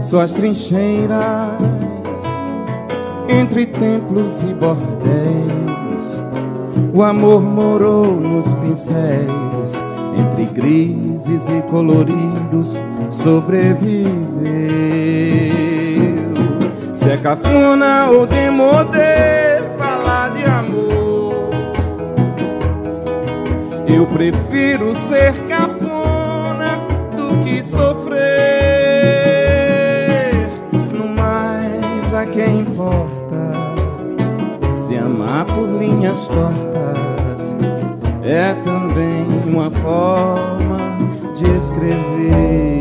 suas 0.00 0.34
trincheiras 0.34 1.52
entre 3.28 3.66
templos 3.66 4.42
e 4.42 4.54
bordéis. 4.54 6.20
O 6.92 7.04
amor 7.04 7.40
morou 7.40 8.16
nos 8.16 8.52
pincéis, 8.54 9.84
entre 10.18 10.46
grises 10.46 11.48
e 11.48 11.62
coloridos, 11.70 12.80
sobreviveu. 13.08 14.10
Se 16.96 17.08
é 17.08 17.16
cafuna 17.18 18.10
ou 18.10 18.26
demodê 18.26 19.06
falar 19.06 19.34
de 19.34 19.45
amor. 20.46 21.50
Eu 23.86 24.06
prefiro 24.06 24.94
ser 24.94 25.32
cafona 25.46 26.78
do 27.16 27.44
que 27.44 27.62
sofrer. 27.62 28.26
No 30.92 31.06
mais, 31.08 32.14
a 32.14 32.26
quem 32.26 32.60
importa 32.60 33.16
se 34.72 34.96
amar 34.96 35.44
por 35.46 35.68
linhas 35.78 36.28
tortas 36.28 37.56
é 38.22 38.54
também 38.64 39.26
uma 39.46 39.70
forma 39.70 40.78
de 41.34 41.44
escrever. 41.44 42.75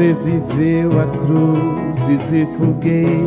Sobreviveu 0.00 0.98
a 0.98 1.04
cruzes 1.06 2.32
e 2.32 2.46
fogueiras, 2.56 3.20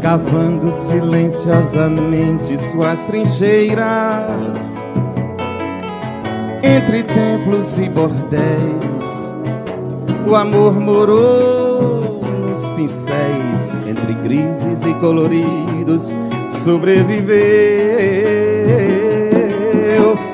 cavando 0.00 0.70
silenciosamente 0.70 2.58
suas 2.70 3.04
trincheiras 3.04 4.82
entre 6.62 7.02
templos 7.02 7.78
e 7.78 7.90
bordéis. 7.90 9.04
O 10.26 10.34
amor 10.34 10.80
morou 10.80 12.22
nos 12.24 12.66
pincéis, 12.70 13.78
entre 13.86 14.14
grises 14.14 14.82
e 14.86 14.94
coloridos, 14.94 16.14
sobreviveu. 16.48 17.36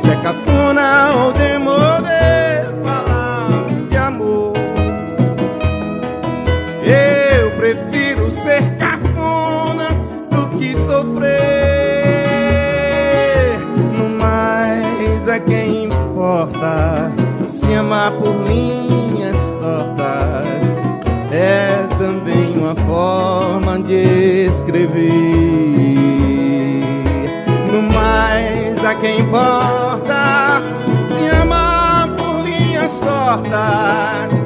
Se 0.00 0.10
é 0.10 0.16
cafona 0.22 1.10
ou 1.24 1.32
demodê 1.32 1.71
se 17.48 17.74
amar 17.74 18.12
por 18.12 18.34
linhas 18.46 19.36
tortas 19.60 20.62
é 21.32 21.88
também 21.98 22.56
uma 22.56 22.74
forma 22.86 23.80
de 23.80 24.46
escrever. 24.46 25.02
No 27.72 27.82
mais, 27.82 28.84
a 28.84 28.94
quem 28.94 29.20
importa 29.20 30.62
se 31.08 31.28
amar 31.36 32.14
por 32.16 32.44
linhas 32.44 33.00
tortas 33.00 34.41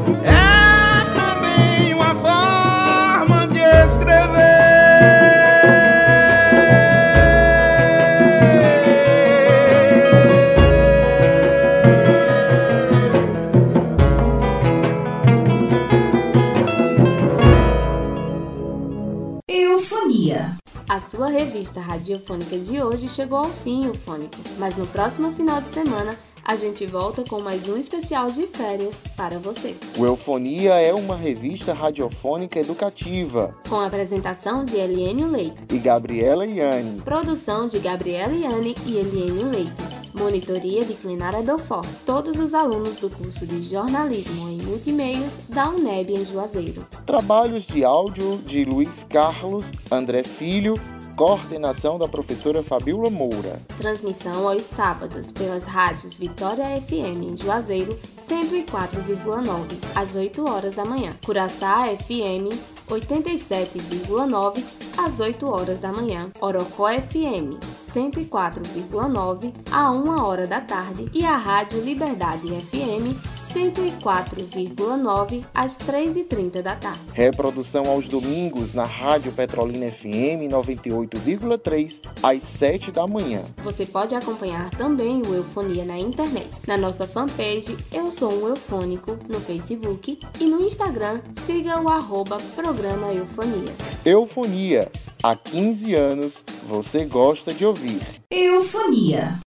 revista 21.56 21.80
radiofônica 21.80 22.58
de 22.58 22.82
hoje 22.82 23.08
chegou 23.08 23.38
ao 23.38 23.48
fim, 23.48 23.86
Eufônico. 23.86 24.36
Mas 24.58 24.76
no 24.76 24.86
próximo 24.86 25.32
final 25.32 25.58
de 25.62 25.70
semana 25.70 26.18
a 26.44 26.54
gente 26.54 26.84
volta 26.86 27.24
com 27.24 27.40
mais 27.40 27.66
um 27.66 27.78
especial 27.78 28.30
de 28.30 28.46
férias 28.46 29.02
para 29.16 29.38
você. 29.38 29.74
O 29.96 30.04
Eufonia 30.04 30.74
é 30.74 30.92
uma 30.92 31.16
revista 31.16 31.72
radiofônica 31.72 32.60
educativa 32.60 33.56
Com 33.68 33.76
a 33.76 33.86
apresentação 33.86 34.64
de 34.64 34.76
Eliane 34.76 35.24
Leite, 35.24 35.56
e 35.72 35.78
Gabriela 35.78 36.46
Iane. 36.46 37.00
produção 37.00 37.66
de 37.66 37.78
Gabriela 37.78 38.34
Iane 38.34 38.74
e 38.84 38.96
Eliane 38.98 39.44
Leite, 39.44 39.72
Monitoria 40.12 40.84
de 40.84 40.92
Clenara 40.92 41.42
Belfort. 41.42 41.88
Todos 42.04 42.38
os 42.38 42.52
alunos 42.52 42.98
do 42.98 43.08
curso 43.08 43.46
de 43.46 43.62
Jornalismo 43.62 44.46
em 44.48 44.60
Multimeios 44.60 45.38
da 45.48 45.70
UNEB 45.70 46.12
em 46.12 46.24
Juazeiro. 46.24 46.86
Trabalhos 47.06 47.66
de 47.66 47.82
áudio 47.82 48.38
de 48.44 48.64
Luiz 48.64 49.06
Carlos, 49.08 49.72
André 49.90 50.22
Filho, 50.22 50.74
coordenação 51.16 51.98
da 51.98 52.06
professora 52.06 52.62
Fabiola 52.62 53.08
Moura. 53.08 53.58
Transmissão 53.78 54.46
aos 54.46 54.64
sábados 54.64 55.32
pelas 55.32 55.64
rádios 55.64 56.18
Vitória 56.18 56.64
FM 56.82 57.32
em 57.32 57.34
Juazeiro 57.34 57.98
104,9 58.28 59.78
às 59.94 60.14
8 60.14 60.48
horas 60.48 60.74
da 60.74 60.84
manhã. 60.84 61.16
Curaçá 61.24 61.86
FM 61.86 62.52
87,9 62.86 64.62
às 64.98 65.18
8 65.18 65.46
horas 65.48 65.80
da 65.80 65.90
manhã. 65.90 66.30
Orocó 66.38 66.88
FM 66.88 67.58
104,9 67.80 69.54
a 69.72 69.90
1 69.90 70.22
hora 70.22 70.46
da 70.46 70.60
tarde 70.60 71.06
e 71.14 71.24
a 71.24 71.36
Rádio 71.36 71.80
Liberdade 71.80 72.48
FM 72.48 73.35
104,9 73.56 75.44
às 75.54 75.78
3h30 75.78 76.60
da 76.60 76.76
tarde. 76.76 77.00
Reprodução 77.14 77.86
aos 77.86 78.06
domingos 78.06 78.74
na 78.74 78.84
Rádio 78.84 79.32
Petrolina 79.32 79.90
FM 79.90 80.50
98,3 80.50 82.02
às 82.22 82.42
7 82.42 82.92
da 82.92 83.06
manhã. 83.06 83.42
Você 83.64 83.86
pode 83.86 84.14
acompanhar 84.14 84.68
também 84.70 85.22
o 85.22 85.34
Eufonia 85.34 85.86
na 85.86 85.98
internet. 85.98 86.48
Na 86.66 86.76
nossa 86.76 87.08
fanpage 87.08 87.78
Eu 87.90 88.10
Sou 88.10 88.30
um 88.30 88.48
Eufônico 88.48 89.18
no 89.26 89.40
Facebook 89.40 90.20
e 90.38 90.44
no 90.44 90.60
Instagram 90.60 91.22
siga 91.46 91.80
o 91.80 91.88
arroba 91.88 92.36
programa 92.54 93.12
Eufonia. 93.12 93.72
Eufonia. 94.04 94.92
Há 95.22 95.34
15 95.34 95.94
anos 95.94 96.44
você 96.68 97.06
gosta 97.06 97.54
de 97.54 97.64
ouvir. 97.64 98.02
Eufonia. 98.30 99.40